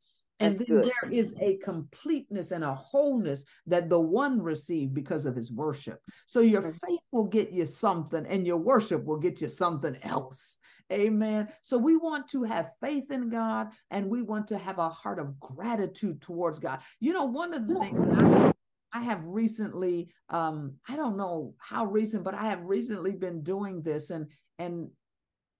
And 0.41 0.55
then 0.55 0.67
good. 0.67 0.85
there 0.85 1.13
is 1.13 1.35
a 1.41 1.57
completeness 1.59 2.51
and 2.51 2.65
a 2.65 2.75
wholeness 2.75 3.45
that 3.67 3.89
the 3.89 4.01
one 4.01 4.43
received 4.43 4.95
because 4.95 5.27
of 5.27 5.37
his 5.37 5.53
worship. 5.53 6.01
So 6.27 6.41
your 6.41 6.63
mm-hmm. 6.63 6.87
faith 6.87 7.01
will 7.13 7.27
get 7.27 7.53
you 7.53 7.67
something, 7.67 8.27
and 8.27 8.47
your 8.47 8.59
worship 8.59 9.05
will 9.05 9.19
get 9.19 9.41
you 9.41 9.49
something 9.49 9.97
else. 10.03 10.59
Amen. 10.93 11.49
So 11.63 11.79
we 11.79 11.97
want 11.97 12.29
to 12.29 12.43
have 12.45 12.73
faith 12.81 13.11
in 13.11 13.31
God 13.31 13.69
and 13.91 14.11
we 14.11 14.21
want 14.21 14.49
to 14.49 14.59
have 14.59 14.79
a 14.79 14.91
heart 14.91 15.19
of 15.19 15.41
gratitude 15.41 16.21
towards 16.21 16.59
God. 16.59 16.81
You 17.01 17.15
know, 17.15 17.25
one 17.25 17.55
of 17.55 17.67
the 17.67 17.75
things 17.77 17.99
that 17.99 18.25
I 18.25 18.53
I 18.95 19.01
have 19.01 19.27
recently, 19.27 20.09
um, 20.29 20.75
I 20.89 20.95
don't 20.95 21.17
know 21.17 21.55
how 21.59 21.87
recent, 21.87 22.23
but 22.23 22.35
I 22.35 22.45
have 22.45 22.63
recently 22.63 23.17
been 23.17 23.43
doing 23.43 23.83
this, 23.83 24.11
and 24.11 24.29
and 24.61 24.89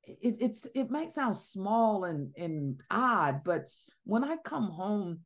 it, 0.07 0.37
it's 0.41 0.67
it 0.75 0.91
might 0.91 1.13
sound 1.13 1.37
small 1.37 2.05
and 2.05 2.33
and 2.37 2.81
odd, 2.91 3.43
but 3.45 3.67
when 4.05 4.25
I 4.25 4.37
come 4.45 4.71
home 4.71 5.21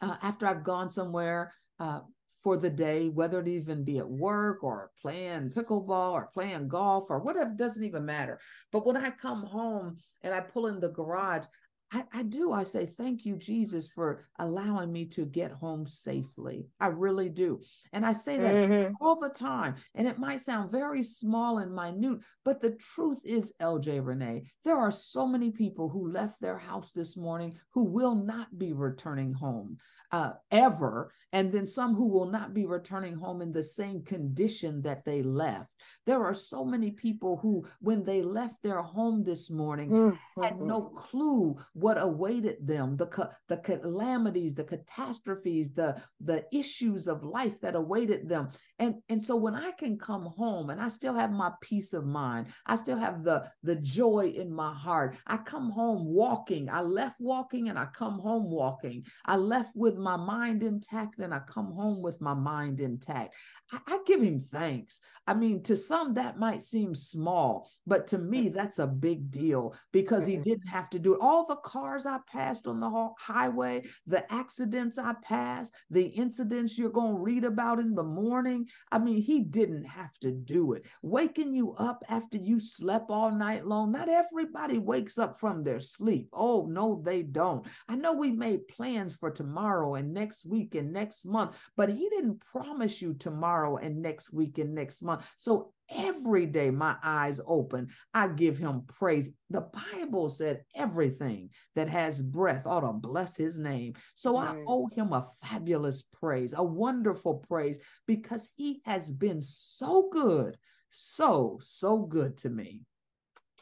uh, 0.00 0.16
after 0.22 0.46
I've 0.46 0.64
gone 0.64 0.90
somewhere 0.90 1.52
uh, 1.80 2.00
for 2.42 2.56
the 2.56 2.70
day, 2.70 3.08
whether 3.08 3.40
it 3.40 3.48
even 3.48 3.84
be 3.84 3.98
at 3.98 4.08
work 4.08 4.62
or 4.62 4.90
playing 5.02 5.50
pickleball 5.50 6.12
or 6.12 6.30
playing 6.32 6.68
golf 6.68 7.06
or 7.10 7.18
whatever, 7.18 7.50
doesn't 7.56 7.84
even 7.84 8.04
matter. 8.04 8.38
But 8.72 8.86
when 8.86 8.96
I 8.96 9.10
come 9.10 9.42
home 9.42 9.96
and 10.22 10.34
I 10.34 10.40
pull 10.40 10.68
in 10.68 10.80
the 10.80 10.90
garage, 10.90 11.44
I, 11.92 12.04
I, 12.12 12.22
do. 12.24 12.52
I 12.52 12.64
say, 12.64 12.86
thank 12.86 13.24
you, 13.24 13.36
Jesus, 13.36 13.88
for 13.88 14.26
allowing 14.38 14.92
me 14.92 15.06
to 15.06 15.24
get 15.24 15.52
home 15.52 15.86
safely. 15.86 16.66
I 16.80 16.88
really 16.88 17.28
do. 17.28 17.60
And 17.92 18.04
I 18.04 18.12
say 18.12 18.38
that 18.38 18.54
mm-hmm. 18.54 18.92
all 19.00 19.20
the 19.20 19.28
time. 19.28 19.76
And 19.94 20.08
it 20.08 20.18
might 20.18 20.40
sound 20.40 20.72
very 20.72 21.04
small 21.04 21.58
and 21.58 21.72
minute, 21.74 22.20
but 22.44 22.60
the 22.60 22.72
truth 22.72 23.20
is, 23.24 23.52
LJ 23.60 24.04
Renee, 24.04 24.50
there 24.64 24.78
are 24.78 24.90
so 24.90 25.26
many 25.26 25.50
people 25.52 25.88
who 25.88 26.10
left 26.10 26.40
their 26.40 26.58
house 26.58 26.90
this 26.90 27.16
morning 27.16 27.58
who 27.72 27.84
will 27.84 28.16
not 28.16 28.58
be 28.58 28.72
returning 28.72 29.32
home 29.32 29.78
uh, 30.12 30.32
ever, 30.50 31.12
and 31.32 31.52
then 31.52 31.66
some 31.66 31.94
who 31.94 32.06
will 32.06 32.30
not 32.30 32.54
be 32.54 32.64
returning 32.64 33.16
home 33.16 33.42
in 33.42 33.52
the 33.52 33.62
same 33.62 34.02
condition 34.02 34.82
that 34.82 35.04
they 35.04 35.22
left. 35.22 35.70
There 36.06 36.24
are 36.24 36.34
so 36.34 36.64
many 36.64 36.92
people 36.92 37.38
who, 37.38 37.66
when 37.80 38.04
they 38.04 38.22
left 38.22 38.62
their 38.62 38.82
home 38.82 39.24
this 39.24 39.50
morning, 39.50 39.90
mm-hmm. 39.90 40.42
had 40.42 40.60
no 40.60 40.82
clue 40.82 41.56
what 41.76 41.98
awaited 42.00 42.66
them, 42.66 42.96
the, 42.96 43.30
the 43.48 43.58
calamities, 43.58 44.54
the 44.54 44.64
catastrophes, 44.64 45.74
the, 45.74 46.00
the 46.22 46.42
issues 46.50 47.06
of 47.06 47.22
life 47.22 47.60
that 47.60 47.74
awaited 47.74 48.26
them. 48.30 48.48
And, 48.78 48.94
and 49.10 49.22
so 49.22 49.36
when 49.36 49.54
I 49.54 49.72
can 49.72 49.98
come 49.98 50.24
home 50.24 50.70
and 50.70 50.80
I 50.80 50.88
still 50.88 51.12
have 51.12 51.30
my 51.30 51.52
peace 51.60 51.92
of 51.92 52.06
mind, 52.06 52.46
I 52.64 52.76
still 52.76 52.96
have 52.96 53.24
the, 53.24 53.50
the 53.62 53.76
joy 53.76 54.32
in 54.34 54.50
my 54.50 54.72
heart. 54.72 55.16
I 55.26 55.36
come 55.36 55.70
home 55.70 56.06
walking. 56.06 56.70
I 56.70 56.80
left 56.80 57.20
walking 57.20 57.68
and 57.68 57.78
I 57.78 57.88
come 57.92 58.20
home 58.20 58.50
walking. 58.50 59.04
I 59.26 59.36
left 59.36 59.76
with 59.76 59.98
my 59.98 60.16
mind 60.16 60.62
intact 60.62 61.18
and 61.18 61.34
I 61.34 61.40
come 61.40 61.72
home 61.72 62.00
with 62.00 62.22
my 62.22 62.32
mind 62.32 62.80
intact. 62.80 63.34
I, 63.70 63.80
I 63.86 63.98
give 64.06 64.22
him 64.22 64.40
thanks. 64.40 65.00
I 65.26 65.34
mean, 65.34 65.62
to 65.64 65.76
some 65.76 66.14
that 66.14 66.38
might 66.38 66.62
seem 66.62 66.94
small, 66.94 67.68
but 67.86 68.06
to 68.08 68.18
me, 68.18 68.48
that's 68.48 68.78
a 68.78 68.86
big 68.86 69.30
deal 69.30 69.74
because 69.92 70.24
he 70.24 70.34
mm-hmm. 70.34 70.42
didn't 70.42 70.68
have 70.68 70.88
to 70.90 70.98
do 70.98 71.14
it. 71.14 71.20
All 71.20 71.44
the 71.44 71.56
cars 71.66 72.06
I 72.06 72.18
passed 72.30 72.68
on 72.68 72.78
the 72.78 73.10
highway, 73.18 73.82
the 74.06 74.32
accidents 74.32 74.98
I 74.98 75.14
passed, 75.22 75.74
the 75.90 76.04
incidents 76.06 76.78
you're 76.78 76.90
going 76.90 77.16
to 77.16 77.20
read 77.20 77.44
about 77.44 77.80
in 77.80 77.94
the 77.94 78.04
morning. 78.04 78.68
I 78.92 78.98
mean, 79.00 79.20
he 79.20 79.40
didn't 79.40 79.84
have 79.84 80.16
to 80.20 80.30
do 80.30 80.74
it. 80.74 80.86
Waking 81.02 81.54
you 81.54 81.74
up 81.74 82.04
after 82.08 82.38
you 82.38 82.60
slept 82.60 83.10
all 83.10 83.32
night 83.32 83.66
long, 83.66 83.90
not 83.90 84.08
everybody 84.08 84.78
wakes 84.78 85.18
up 85.18 85.40
from 85.40 85.64
their 85.64 85.80
sleep. 85.80 86.28
Oh, 86.32 86.66
no, 86.70 87.02
they 87.04 87.24
don't. 87.24 87.66
I 87.88 87.96
know 87.96 88.12
we 88.12 88.30
made 88.30 88.68
plans 88.68 89.16
for 89.16 89.32
tomorrow 89.32 89.96
and 89.96 90.14
next 90.14 90.46
week 90.46 90.76
and 90.76 90.92
next 90.92 91.26
month, 91.26 91.58
but 91.76 91.90
he 91.90 92.08
didn't 92.08 92.40
promise 92.40 93.02
you 93.02 93.14
tomorrow 93.14 93.76
and 93.76 94.00
next 94.00 94.32
week 94.32 94.58
and 94.58 94.72
next 94.72 95.02
month. 95.02 95.28
So 95.36 95.72
every 95.90 96.46
day 96.46 96.70
my 96.70 96.96
eyes 97.02 97.40
open, 97.46 97.88
I 98.12 98.28
give 98.28 98.58
him 98.58 98.82
praise. 98.86 99.30
The 99.50 99.68
Bible 99.94 100.28
said 100.28 100.64
everything 100.74 101.50
that 101.74 101.88
has 101.88 102.22
breath 102.22 102.66
ought 102.66 102.80
to 102.80 102.92
bless 102.92 103.36
his 103.36 103.58
name. 103.58 103.94
So 104.14 104.36
I 104.36 104.56
owe 104.66 104.86
him 104.86 105.12
a 105.12 105.28
fabulous 105.42 106.02
praise, 106.02 106.54
a 106.56 106.64
wonderful 106.64 107.44
praise, 107.48 107.78
because 108.06 108.52
he 108.56 108.80
has 108.84 109.12
been 109.12 109.40
so 109.40 110.08
good, 110.10 110.56
so, 110.90 111.58
so 111.62 111.98
good 111.98 112.36
to 112.38 112.50
me. 112.50 112.82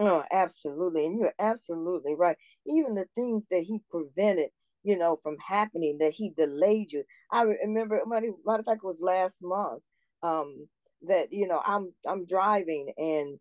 Oh, 0.01 0.25
absolutely. 0.33 1.07
And 1.07 1.19
you're 1.19 1.35
absolutely 1.39 2.15
right. 2.15 2.37
Even 2.67 2.95
the 2.95 3.07
things 3.15 3.47
that 3.51 3.63
he 3.63 3.81
prevented, 3.91 4.51
you 4.83 4.99
know, 4.99 5.19
from 5.23 5.37
happening, 5.39 5.99
that 5.99 6.13
he 6.13 6.31
delayed 6.31 6.93
you. 6.93 7.05
I 7.31 7.43
remember, 7.43 8.01
matter 8.07 8.29
of 8.29 8.65
fact, 8.65 8.81
it 8.83 8.87
was 8.87 9.01
last 9.01 9.43
month. 9.43 9.83
Um, 10.23 10.69
that 11.09 11.33
you 11.33 11.47
know 11.47 11.61
i'm 11.64 11.93
i'm 12.07 12.25
driving 12.27 12.93
and 12.97 13.38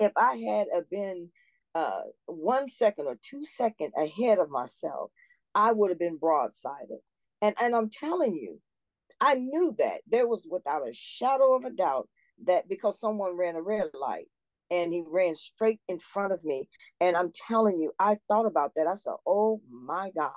if 0.00 0.12
i 0.16 0.36
had 0.36 0.66
been 0.90 1.28
uh 1.74 2.02
one 2.26 2.68
second 2.68 3.06
or 3.06 3.18
two 3.22 3.44
second 3.44 3.92
ahead 3.96 4.38
of 4.38 4.50
myself 4.50 5.10
i 5.54 5.72
would 5.72 5.90
have 5.90 5.98
been 5.98 6.18
broadsided. 6.18 7.00
And 7.40 7.54
and 7.60 7.74
i'm 7.74 7.90
telling 7.90 8.34
you 8.34 8.60
i 9.20 9.34
knew 9.34 9.72
that. 9.78 10.00
There 10.10 10.26
was 10.26 10.46
without 10.50 10.88
a 10.88 10.92
shadow 10.92 11.54
of 11.54 11.64
a 11.64 11.70
doubt 11.70 12.08
that 12.44 12.68
because 12.68 12.98
someone 12.98 13.36
ran 13.36 13.56
a 13.56 13.62
red 13.62 13.90
light 13.94 14.26
and 14.70 14.92
he 14.92 15.04
ran 15.06 15.36
straight 15.36 15.80
in 15.88 15.98
front 15.98 16.32
of 16.32 16.42
me 16.44 16.68
and 17.00 17.16
i'm 17.16 17.30
telling 17.48 17.76
you 17.76 17.92
i 17.98 18.18
thought 18.28 18.46
about 18.46 18.72
that. 18.76 18.86
I 18.86 18.94
said 18.94 19.14
oh 19.26 19.60
my 19.70 20.10
god. 20.16 20.32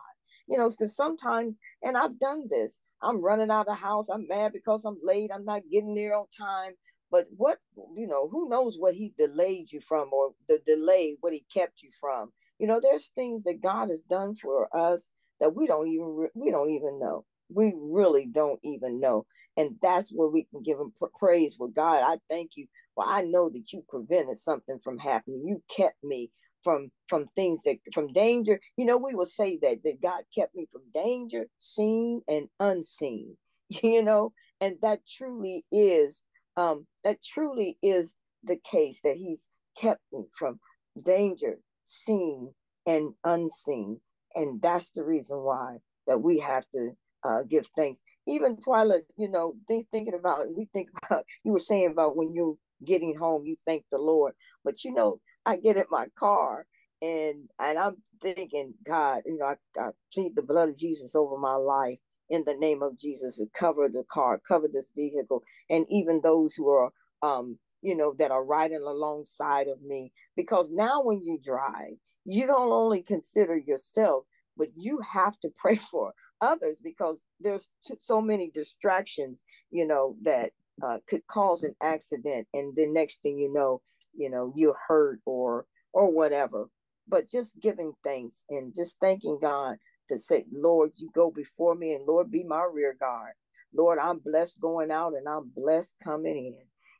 You 0.47 0.57
know 0.57 0.69
because 0.69 0.95
sometimes 0.95 1.55
and 1.83 1.97
i've 1.97 2.19
done 2.19 2.47
this 2.49 2.79
I'm 3.05 3.21
running 3.23 3.51
out 3.51 3.61
of 3.61 3.67
the 3.67 3.75
house. 3.75 4.09
I'm 4.09 4.27
mad 4.27 4.53
because 4.53 4.85
I'm 4.85 4.99
late. 5.03 5.31
I'm 5.33 5.45
not 5.45 5.63
getting 5.71 5.95
there 5.95 6.15
on 6.15 6.27
time. 6.37 6.73
But 7.11 7.27
what, 7.37 7.59
you 7.95 8.07
know, 8.07 8.29
who 8.29 8.49
knows 8.49 8.77
what 8.79 8.95
he 8.95 9.13
delayed 9.17 9.71
you 9.71 9.81
from 9.81 10.09
or 10.13 10.33
the 10.49 10.59
delay, 10.67 11.17
what 11.21 11.33
he 11.33 11.45
kept 11.53 11.83
you 11.83 11.91
from. 11.99 12.33
You 12.59 12.67
know, 12.67 12.81
there's 12.81 13.09
things 13.09 13.43
that 13.45 13.61
God 13.63 13.89
has 13.91 14.03
done 14.03 14.35
for 14.35 14.69
us 14.75 15.11
that 15.41 15.55
we 15.55 15.67
don't 15.67 15.89
even 15.89 16.29
we 16.35 16.51
don't 16.51 16.71
even 16.71 16.99
know. 16.99 17.25
We 17.53 17.75
really 17.77 18.27
don't 18.27 18.59
even 18.63 18.99
know. 19.01 19.27
And 19.57 19.77
that's 19.81 20.11
where 20.11 20.29
we 20.29 20.45
can 20.45 20.63
give 20.63 20.79
him 20.79 20.93
praise 21.19 21.55
for 21.55 21.69
God. 21.69 22.03
I 22.05 22.19
thank 22.29 22.53
you. 22.57 22.67
Well, 22.97 23.07
I 23.09 23.23
know 23.23 23.49
that 23.51 23.73
you 23.73 23.83
prevented 23.89 24.39
something 24.39 24.79
from 24.83 24.97
happening. 24.99 25.43
You 25.47 25.63
kept 25.75 26.03
me 26.03 26.31
from 26.65 26.91
from 27.07 27.27
things 27.37 27.63
that 27.63 27.77
from 27.93 28.13
danger. 28.13 28.59
You 28.77 28.85
know 28.87 28.97
we 28.97 29.15
will 29.15 29.27
say 29.27 29.59
that 29.63 29.83
that 29.85 30.01
god 30.03 30.25
kept 30.35 30.55
me 30.55 30.67
from 30.73 30.83
danger 30.93 31.47
seen 31.59 32.23
and 32.27 32.49
unseen 32.59 33.37
you 33.83 34.03
know? 34.03 34.33
And 34.61 34.77
that 34.81 35.01
truly 35.07 35.65
is 35.71 36.23
um 36.57 36.87
that 37.03 37.23
truly 37.23 37.77
is 37.83 38.15
the 38.43 38.57
case 38.69 39.01
that 39.03 39.17
he's 39.17 39.47
kept 39.79 40.01
me 40.13 40.25
from 40.37 40.59
danger 41.03 41.59
seen 41.85 42.53
and 42.85 43.13
unseen. 43.23 43.99
And 44.35 44.61
that's 44.61 44.91
the 44.91 45.03
reason 45.03 45.37
why 45.39 45.77
that 46.07 46.21
we 46.21 46.39
have 46.39 46.65
to 46.75 46.91
uh, 47.23 47.41
give 47.49 47.67
thanks. 47.75 47.99
Even 48.27 48.57
Twyla 48.57 49.01
you 49.17 49.29
know 49.29 49.55
think, 49.67 49.87
thinking 49.91 50.13
about 50.15 50.47
we 50.55 50.67
think 50.73 50.89
about 51.05 51.25
you 51.43 51.51
were 51.51 51.59
saying 51.59 51.91
about 51.91 52.15
when 52.17 52.33
you're 52.33 52.57
getting 52.85 53.15
home 53.17 53.45
you 53.45 53.55
thank 53.65 53.83
the 53.91 53.97
lord. 53.97 54.33
But 54.63 54.83
you 54.83 54.93
know 54.93 55.19
I 55.45 55.57
get 55.57 55.77
in 55.77 55.85
my 55.89 56.07
car 56.17 56.65
and 57.01 57.49
and 57.59 57.77
I'm 57.77 57.97
thinking, 58.21 58.73
God, 58.85 59.23
you 59.25 59.37
know, 59.37 59.45
I, 59.45 59.55
I 59.79 59.89
plead 60.13 60.35
the 60.35 60.43
blood 60.43 60.69
of 60.69 60.77
Jesus 60.77 61.15
over 61.15 61.37
my 61.37 61.55
life 61.55 61.99
in 62.29 62.43
the 62.45 62.55
name 62.55 62.81
of 62.81 62.97
Jesus 62.97 63.37
to 63.37 63.45
cover 63.55 63.87
the 63.87 64.03
car, 64.09 64.41
cover 64.47 64.67
this 64.71 64.91
vehicle, 64.95 65.43
and 65.69 65.85
even 65.89 66.21
those 66.21 66.55
who 66.55 66.69
are 66.69 66.91
um, 67.21 67.57
you 67.81 67.95
know, 67.95 68.13
that 68.17 68.31
are 68.31 68.43
riding 68.43 68.81
alongside 68.81 69.67
of 69.67 69.81
me. 69.81 70.11
Because 70.35 70.69
now 70.71 71.03
when 71.03 71.21
you 71.21 71.39
drive, 71.41 71.93
you 72.25 72.47
don't 72.47 72.71
only 72.71 73.01
consider 73.01 73.55
yourself, 73.57 74.25
but 74.57 74.69
you 74.75 74.99
have 74.99 75.39
to 75.41 75.49
pray 75.55 75.75
for 75.75 76.13
others 76.41 76.79
because 76.83 77.23
there's 77.39 77.69
t- 77.85 77.95
so 77.99 78.21
many 78.21 78.49
distractions, 78.51 79.43
you 79.71 79.85
know, 79.85 80.15
that 80.23 80.51
uh, 80.83 80.97
could 81.07 81.25
cause 81.27 81.63
an 81.63 81.75
accident, 81.81 82.47
and 82.53 82.75
the 82.75 82.87
next 82.87 83.21
thing 83.21 83.39
you 83.39 83.51
know, 83.53 83.81
you 84.17 84.29
know 84.29 84.53
you're 84.55 84.77
hurt 84.87 85.19
or 85.25 85.65
or 85.93 86.11
whatever. 86.11 86.65
But 87.07 87.29
just 87.29 87.59
giving 87.59 87.93
thanks 88.03 88.43
and 88.49 88.73
just 88.75 88.99
thanking 88.99 89.39
god 89.41 89.77
to 90.09 90.19
say 90.19 90.45
lord 90.51 90.91
you 90.95 91.09
go 91.13 91.31
before 91.31 91.75
me 91.75 91.93
and 91.93 92.05
lord 92.05 92.31
be 92.31 92.43
my 92.43 92.67
rear 92.71 92.95
guard. 92.99 93.33
Lord 93.73 93.99
i'm 93.99 94.19
blessed 94.19 94.59
going 94.61 94.91
out 94.91 95.13
and 95.13 95.27
i'm 95.27 95.51
blessed 95.55 95.95
coming 96.03 96.37
in. 96.37 96.57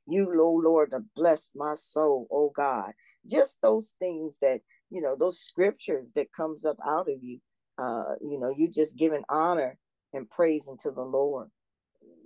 You 0.08 0.32
oh 0.40 0.52
lord 0.64 0.92
to 0.92 1.00
bless 1.16 1.52
my 1.56 1.76
soul 1.76 2.28
oh 2.32 2.52
god. 2.56 2.92
Just 3.28 3.62
those 3.62 3.96
things 4.00 4.38
that 4.42 4.62
you 4.90 5.02
know 5.02 5.16
those 5.16 5.40
scriptures 5.40 6.08
that 6.16 6.32
comes 6.32 6.66
up 6.66 6.78
out 6.86 7.10
of 7.10 7.22
you 7.22 7.40
uh 7.78 8.16
you 8.22 8.40
know 8.40 8.54
you 8.56 8.70
just 8.70 8.98
giving 8.98 9.24
honor 9.30 9.78
and 10.14 10.30
praise 10.30 10.68
unto 10.68 10.94
the 10.94 11.02
lord 11.02 11.50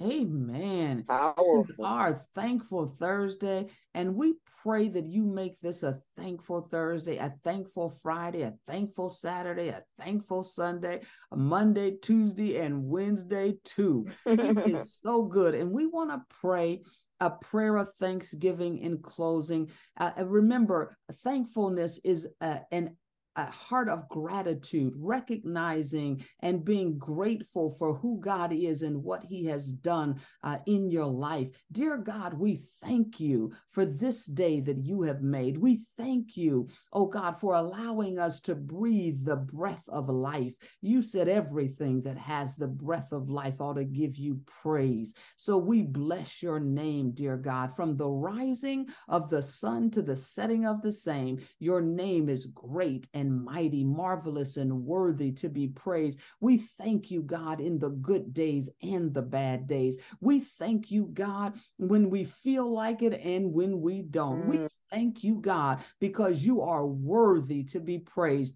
Amen. 0.02 1.04
Powerful. 1.08 1.58
This 1.58 1.72
is 1.72 1.76
our 1.84 2.22
thankful 2.34 2.88
Thursday, 3.00 3.68
and 3.94 4.16
we 4.16 4.36
pray 4.64 4.88
that 4.90 5.06
you 5.06 5.24
make 5.24 5.60
this 5.60 5.84
a 5.84 5.98
thankful 6.16 6.68
Thursday, 6.72 7.18
a 7.18 7.34
thankful 7.44 7.90
Friday, 8.02 8.42
a 8.42 8.54
thankful 8.68 9.10
Saturday, 9.10 9.70
a 9.70 9.84
thankful 9.98 10.44
Sunday, 10.44 11.02
a 11.32 11.38
Monday, 11.38 11.98
Tuesday, 12.02 12.58
and 12.58 12.86
Wednesday 12.86 13.56
too. 13.64 14.08
It 14.26 14.70
is 14.70 15.00
so 15.04 15.24
good. 15.24 15.56
And 15.56 15.72
we 15.72 15.86
want 15.86 16.12
to 16.12 16.22
pray 16.42 16.82
a 17.20 17.30
prayer 17.30 17.78
of 17.78 17.90
thanksgiving 18.00 18.78
in 18.78 19.00
closing. 19.00 19.70
Uh, 20.00 20.12
remember, 20.26 20.98
thankfulness 21.24 22.00
is 22.04 22.28
uh, 22.40 22.60
an 22.72 22.96
a 23.40 23.52
heart 23.52 23.90
of 23.90 24.08
gratitude, 24.10 24.94
recognizing 24.98 26.24
and 26.42 26.66
being 26.66 26.98
grateful 26.98 27.76
for 27.80 27.96
who 27.96 28.20
God 28.20 28.52
is 28.52 28.82
and 28.82 29.04
what 29.04 29.24
He 29.24 29.46
has 29.46 29.72
done 29.72 30.20
uh, 30.44 30.58
in 30.66 30.92
your 30.92 31.06
life. 31.06 31.50
Dear 31.72 31.98
God, 31.98 32.34
we 32.34 32.62
thank 32.82 33.20
you 33.20 33.54
for 33.72 33.86
this 33.86 34.26
day 34.26 34.60
that 34.62 34.86
you 34.86 35.04
have 35.04 35.22
made. 35.22 35.58
We 35.58 35.84
thank 35.98 36.36
you, 36.36 36.68
oh 36.92 37.06
God, 37.06 37.40
for 37.40 37.54
allowing 37.54 38.20
us 38.20 38.42
to 38.42 38.56
breathe 38.56 39.24
the 39.24 39.38
breath 39.38 39.84
of 39.88 40.10
life. 40.10 40.54
You 40.82 41.02
said 41.02 41.28
everything 41.28 42.02
that 42.04 42.18
has 42.18 42.56
the 42.56 42.68
breath 42.68 43.12
of 43.12 43.30
life 43.30 43.62
ought 43.62 43.76
to 43.76 43.86
give 43.86 44.18
you 44.18 44.42
praise. 44.62 45.14
So 45.38 45.58
we 45.58 45.84
bless 45.84 46.44
your 46.44 46.60
name, 46.60 47.12
dear 47.12 47.38
God, 47.38 47.76
from 47.76 47.96
the 47.96 48.10
rising 48.10 48.88
of 49.08 49.30
the 49.30 49.42
sun 49.42 49.92
to 49.92 50.02
the 50.02 50.18
setting 50.18 50.66
of 50.66 50.82
the 50.82 50.92
same. 50.92 51.40
Your 51.60 51.82
name 51.82 52.30
is 52.30 52.46
great 52.48 53.08
and 53.14 53.29
and 53.30 53.44
mighty, 53.44 53.84
marvelous 53.84 54.58
and 54.58 54.86
worthy 54.86 55.32
to 55.32 55.50
be 55.50 55.68
praised. 55.68 56.20
We 56.40 56.58
thank 56.58 57.12
you, 57.12 57.22
God, 57.22 57.62
in 57.62 57.80
the 57.80 57.92
good 57.92 58.34
days 58.34 58.70
and 58.82 59.14
the 59.14 59.22
bad 59.22 59.68
days. 59.68 59.98
We 60.20 60.40
thank 60.40 60.92
you, 60.92 61.10
God, 61.14 61.56
when 61.78 62.10
we 62.10 62.24
feel 62.24 62.72
like 62.72 63.02
it 63.02 63.14
and 63.14 63.54
when 63.54 63.82
we 63.82 64.02
don't. 64.02 64.44
Mm. 64.44 64.48
We 64.48 64.68
thank 64.90 65.24
you, 65.24 65.36
God, 65.36 65.80
because 66.00 66.44
you 66.44 66.62
are 66.62 66.86
worthy 66.86 67.64
to 67.66 67.80
be 67.80 68.00
praised. 68.00 68.56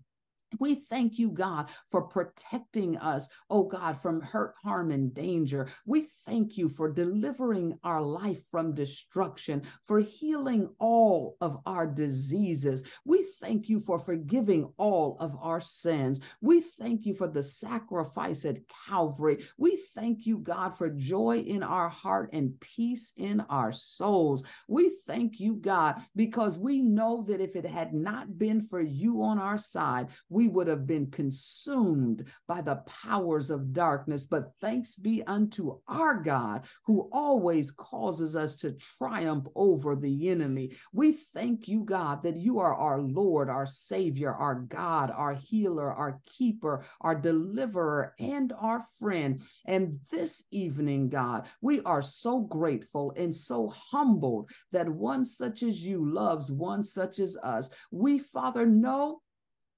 We 0.60 0.76
thank 0.76 1.18
you, 1.18 1.30
God, 1.30 1.70
for 1.92 2.04
protecting 2.04 2.98
us, 2.98 3.30
oh 3.50 3.63
God, 3.63 4.02
from 4.02 4.22
hurt, 4.22 4.56
harm, 4.63 4.92
and 4.92 5.13
danger. 5.13 5.68
We 5.86 6.08
thank 6.26 6.58
you 6.58 6.70
for 6.70 6.92
delivering 6.92 7.78
our 7.84 8.02
life 8.02 8.42
from 8.52 8.74
destruction, 8.74 9.63
for 9.86 10.00
healing 10.00 10.70
all 10.80 11.38
of 11.42 11.60
our 11.66 11.88
diseases. 11.88 12.84
We 13.06 13.26
thank 13.42 13.70
you 13.70 13.80
for 13.80 14.00
forgiving 14.00 14.72
all 14.78 15.18
of 15.20 15.36
our 15.42 15.62
sins. 15.62 16.22
We 16.42 16.62
thank 16.62 17.06
you 17.06 17.13
for 17.13 17.28
the 17.28 17.44
sacrifice 17.44 18.46
at 18.46 18.60
Calvary. 18.88 19.44
We 19.58 19.82
thank 19.96 20.26
you, 20.26 20.38
God, 20.38 20.78
for 20.78 20.89
joy 20.89 21.39
in 21.39 21.63
our 21.63 21.89
heart 21.89 22.30
and 22.34 22.60
peace 22.60 23.13
in 23.18 23.42
our 23.50 23.72
souls. 23.72 24.44
We 24.68 24.96
thank 25.06 25.39
you, 25.39 25.56
God, 25.56 26.02
because 26.16 26.58
we 26.58 26.82
know 26.82 27.24
that 27.28 27.42
if 27.42 27.56
it 27.56 27.66
had 27.66 27.94
not 27.94 28.38
been 28.38 28.62
for 28.62 28.82
you 28.82 29.24
on 29.24 29.39
our 29.39 29.58
side, 29.58 30.10
we 30.30 30.43
we 30.44 30.50
would 30.50 30.68
have 30.68 30.86
been 30.86 31.10
consumed 31.10 32.26
by 32.50 32.60
the 32.60 32.76
powers 32.86 33.50
of 33.50 33.72
darkness. 33.72 34.26
But 34.26 34.52
thanks 34.60 34.94
be 34.94 35.24
unto 35.24 35.80
our 35.88 36.16
God, 36.16 36.66
who 36.86 37.08
always 37.14 37.72
causes 37.72 38.36
us 38.36 38.58
to 38.58 38.74
triumph 38.74 39.46
over 39.56 39.96
the 39.96 40.28
enemy. 40.28 40.74
We 40.92 41.14
thank 41.14 41.70
you, 41.70 41.86
God, 41.86 42.24
that 42.24 42.36
you 42.36 42.60
are 42.60 42.76
our 42.76 43.00
Lord, 43.00 43.50
our 43.50 43.66
Savior, 43.66 44.34
our 44.34 44.56
God, 44.56 45.14
our 45.16 45.34
healer, 45.34 45.94
our 45.94 46.20
keeper, 46.26 46.84
our 47.00 47.16
deliverer, 47.16 48.14
and 48.20 48.52
our 48.60 48.86
friend. 49.00 49.42
And 49.66 50.00
this 50.12 50.44
evening, 50.52 51.08
God, 51.08 51.48
we 51.62 51.80
are 51.84 52.02
so 52.02 52.42
grateful 52.42 53.14
and 53.16 53.34
so 53.34 53.70
humbled 53.70 54.50
that 54.74 54.90
one 54.90 55.26
such 55.26 55.64
as 55.64 55.86
you 55.86 56.04
loves 56.06 56.52
one 56.52 56.84
such 56.84 57.20
as 57.20 57.38
us. 57.38 57.70
We, 57.92 58.20
Father, 58.20 58.66
know 58.66 59.22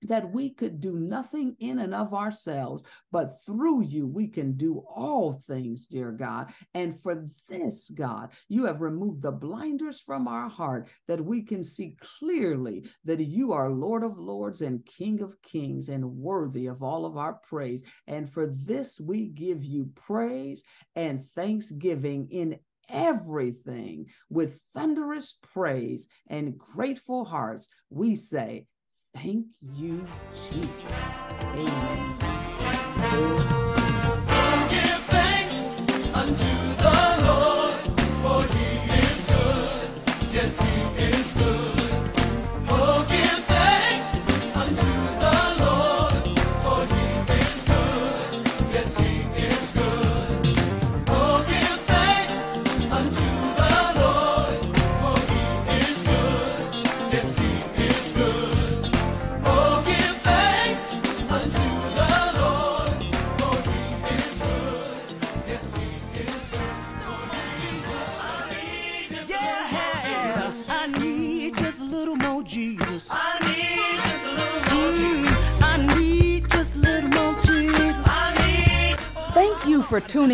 that 0.04 0.32
we 0.32 0.50
could 0.50 0.80
do 0.80 0.94
nothing 0.94 1.56
in 1.60 1.80
and 1.80 1.94
of 1.94 2.14
ourselves, 2.14 2.84
but 3.12 3.34
through 3.46 3.84
you 3.84 4.08
we 4.08 4.28
can 4.28 4.54
do 4.54 4.84
all 4.94 5.34
things, 5.34 5.88
dear 5.88 6.12
God. 6.12 6.52
And 6.74 7.02
for 7.02 7.28
this, 7.50 7.90
God, 7.90 8.32
you 8.48 8.66
have 8.66 8.82
removed 8.82 9.22
the 9.22 9.32
blinders 9.32 10.00
from 10.00 10.28
our 10.28 10.50
heart 10.50 10.90
that 11.08 11.24
we 11.24 11.42
can 11.42 11.64
see 11.64 11.98
clearly 12.20 12.86
that 13.04 13.20
you 13.20 13.54
are 13.54 13.70
Lord 13.70 14.04
of 14.04 14.18
Lords 14.18 14.62
and 14.62 14.86
King 14.86 15.22
of 15.22 15.42
Kings 15.42 15.90
and 15.90 16.18
worthy 16.18 16.68
of 16.68 16.84
all 16.84 17.06
of 17.06 17.18
our 17.18 17.34
praise. 17.34 17.84
And 18.08 18.32
for 18.32 18.48
this, 18.48 19.00
we 19.00 19.28
give 19.28 19.64
you 19.64 19.92
praise 19.96 20.64
and 20.96 21.26
thanksgiving 21.36 22.28
in 22.30 22.60
everything 22.90 24.08
with 24.30 24.60
thunderous 24.74 25.38
praise 25.42 26.08
and 26.28 26.58
grateful 26.58 27.26
hearts. 27.26 27.68
We 27.90 28.16
say, 28.16 28.68
Thank 29.16 29.46
you, 29.62 30.06
Jesus. 30.36 30.86
Amen. 31.42 32.18
Give 34.70 35.04
thanks 35.10 35.58
unto 36.14 36.56
the 36.84 37.00
Lord, 37.28 38.02
for 38.22 38.44
he 38.56 38.68
is 39.02 39.28
good. 39.28 40.34
Yes, 40.34 40.62
he 40.62 41.04
is 41.06 41.34
good. 41.34 41.85